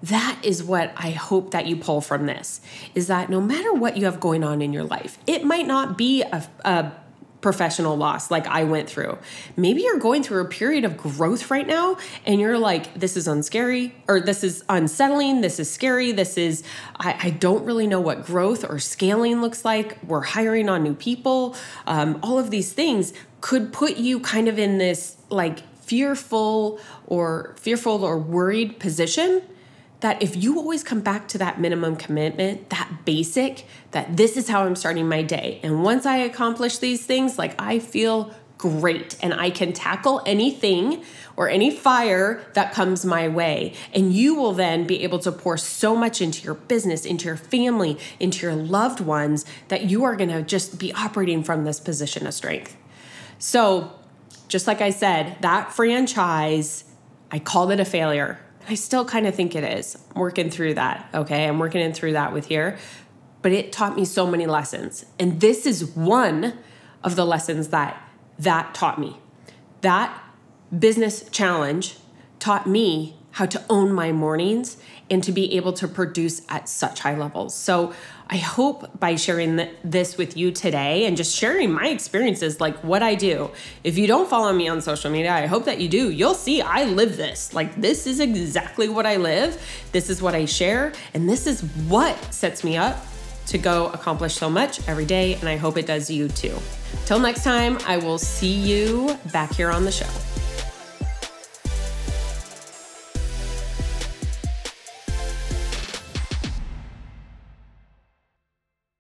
That 0.02 0.38
is 0.42 0.64
what 0.64 0.94
I 0.96 1.10
hope 1.10 1.50
that 1.50 1.66
you 1.66 1.76
pull 1.76 2.00
from 2.00 2.24
this 2.24 2.62
is 2.94 3.08
that 3.08 3.28
no 3.28 3.42
matter 3.42 3.74
what 3.74 3.98
you 3.98 4.06
have 4.06 4.18
going 4.18 4.42
on 4.42 4.62
in 4.62 4.72
your 4.72 4.84
life, 4.84 5.18
it 5.26 5.44
might 5.44 5.66
not 5.66 5.98
be 5.98 6.22
a, 6.22 6.48
a 6.64 6.92
professional 7.40 7.96
loss 7.96 8.30
like 8.30 8.46
I 8.46 8.64
went 8.64 8.88
through. 8.88 9.18
Maybe 9.56 9.82
you're 9.82 9.98
going 9.98 10.22
through 10.22 10.42
a 10.42 10.48
period 10.48 10.84
of 10.84 10.96
growth 10.96 11.50
right 11.50 11.66
now 11.66 11.96
and 12.26 12.40
you're 12.40 12.58
like, 12.58 12.92
this 12.94 13.16
is 13.16 13.26
unscary 13.26 13.92
or 14.08 14.20
this 14.20 14.44
is 14.44 14.64
unsettling, 14.68 15.40
this 15.40 15.58
is 15.58 15.70
scary, 15.70 16.12
this 16.12 16.36
is, 16.36 16.62
I, 16.96 17.16
I 17.22 17.30
don't 17.30 17.64
really 17.64 17.86
know 17.86 18.00
what 18.00 18.24
growth 18.24 18.64
or 18.68 18.78
scaling 18.78 19.40
looks 19.40 19.64
like. 19.64 20.02
We're 20.04 20.22
hiring 20.22 20.68
on 20.68 20.82
new 20.82 20.94
people. 20.94 21.56
Um, 21.86 22.18
all 22.22 22.38
of 22.38 22.50
these 22.50 22.72
things 22.72 23.12
could 23.40 23.72
put 23.72 23.96
you 23.96 24.20
kind 24.20 24.48
of 24.48 24.58
in 24.58 24.78
this 24.78 25.16
like 25.30 25.60
fearful 25.82 26.78
or 27.06 27.54
fearful 27.58 28.04
or 28.04 28.18
worried 28.18 28.78
position 28.78 29.42
that 30.00 30.22
if 30.22 30.36
you 30.36 30.58
always 30.58 30.82
come 30.82 31.00
back 31.00 31.28
to 31.28 31.38
that 31.38 31.60
minimum 31.60 31.96
commitment, 31.96 32.70
that 32.70 33.04
basic, 33.04 33.66
that 33.90 34.16
this 34.16 34.36
is 34.36 34.48
how 34.48 34.64
I'm 34.64 34.76
starting 34.76 35.08
my 35.08 35.22
day. 35.22 35.60
And 35.62 35.82
once 35.82 36.06
I 36.06 36.16
accomplish 36.18 36.78
these 36.78 37.04
things, 37.04 37.38
like 37.38 37.60
I 37.60 37.78
feel 37.78 38.34
great 38.56 39.16
and 39.22 39.32
I 39.32 39.48
can 39.50 39.72
tackle 39.72 40.22
anything 40.26 41.02
or 41.36 41.48
any 41.48 41.70
fire 41.70 42.44
that 42.52 42.72
comes 42.72 43.04
my 43.04 43.28
way. 43.28 43.74
And 43.94 44.12
you 44.12 44.34
will 44.34 44.52
then 44.52 44.86
be 44.86 45.02
able 45.02 45.18
to 45.20 45.32
pour 45.32 45.56
so 45.56 45.96
much 45.96 46.20
into 46.20 46.44
your 46.44 46.54
business, 46.54 47.06
into 47.06 47.26
your 47.26 47.36
family, 47.36 47.98
into 48.18 48.46
your 48.46 48.54
loved 48.54 49.00
ones 49.00 49.46
that 49.68 49.84
you 49.84 50.04
are 50.04 50.16
going 50.16 50.28
to 50.30 50.42
just 50.42 50.78
be 50.78 50.92
operating 50.92 51.42
from 51.42 51.64
this 51.64 51.80
position 51.80 52.26
of 52.26 52.34
strength. 52.34 52.76
So, 53.38 53.92
just 54.48 54.66
like 54.66 54.80
I 54.80 54.90
said, 54.90 55.38
that 55.40 55.72
franchise, 55.72 56.84
I 57.30 57.38
called 57.38 57.70
it 57.70 57.80
a 57.80 57.84
failure 57.84 58.40
I 58.68 58.74
still 58.74 59.04
kind 59.04 59.26
of 59.26 59.34
think 59.34 59.54
it 59.54 59.64
is. 59.64 59.96
I'm 60.14 60.20
working 60.20 60.50
through 60.50 60.74
that. 60.74 61.08
Okay. 61.14 61.46
I'm 61.46 61.58
working 61.58 61.80
in 61.80 61.92
through 61.92 62.12
that 62.12 62.32
with 62.32 62.46
here. 62.46 62.78
But 63.42 63.52
it 63.52 63.72
taught 63.72 63.96
me 63.96 64.04
so 64.04 64.26
many 64.26 64.46
lessons. 64.46 65.06
And 65.18 65.40
this 65.40 65.66
is 65.66 65.84
one 65.84 66.58
of 67.02 67.16
the 67.16 67.24
lessons 67.24 67.68
that 67.68 68.02
that 68.38 68.74
taught 68.74 68.98
me. 68.98 69.18
That 69.82 70.16
business 70.76 71.28
challenge 71.30 71.96
taught 72.38 72.66
me 72.66 73.19
how 73.40 73.46
to 73.46 73.64
own 73.70 73.90
my 73.90 74.12
mornings 74.12 74.76
and 75.08 75.24
to 75.24 75.32
be 75.32 75.56
able 75.56 75.72
to 75.72 75.88
produce 75.88 76.42
at 76.50 76.68
such 76.68 77.00
high 77.00 77.16
levels. 77.16 77.54
So 77.54 77.94
I 78.28 78.36
hope 78.36 79.00
by 79.00 79.16
sharing 79.16 79.66
this 79.82 80.18
with 80.18 80.36
you 80.36 80.52
today 80.52 81.06
and 81.06 81.16
just 81.16 81.34
sharing 81.34 81.72
my 81.72 81.88
experiences, 81.88 82.60
like 82.60 82.76
what 82.84 83.02
I 83.02 83.14
do. 83.14 83.50
If 83.82 83.96
you 83.96 84.06
don't 84.06 84.28
follow 84.28 84.52
me 84.52 84.68
on 84.68 84.82
social 84.82 85.10
media, 85.10 85.32
I 85.32 85.46
hope 85.46 85.64
that 85.64 85.80
you 85.80 85.88
do. 85.88 86.10
You'll 86.10 86.34
see 86.34 86.60
I 86.60 86.84
live 86.84 87.16
this. 87.16 87.54
Like, 87.54 87.80
this 87.80 88.06
is 88.06 88.20
exactly 88.20 88.90
what 88.90 89.06
I 89.06 89.16
live. 89.16 89.58
This 89.90 90.10
is 90.10 90.20
what 90.20 90.34
I 90.34 90.44
share. 90.44 90.92
And 91.14 91.26
this 91.26 91.46
is 91.46 91.62
what 91.88 92.14
sets 92.32 92.62
me 92.62 92.76
up 92.76 93.06
to 93.46 93.56
go 93.56 93.86
accomplish 93.86 94.34
so 94.34 94.50
much 94.50 94.86
every 94.86 95.06
day. 95.06 95.36
And 95.36 95.48
I 95.48 95.56
hope 95.56 95.78
it 95.78 95.86
does 95.86 96.10
you 96.10 96.28
too. 96.28 96.58
Till 97.06 97.18
next 97.18 97.42
time, 97.42 97.78
I 97.86 97.96
will 97.96 98.18
see 98.18 98.52
you 98.52 99.16
back 99.32 99.54
here 99.54 99.70
on 99.70 99.86
the 99.86 99.92
show. 99.92 100.39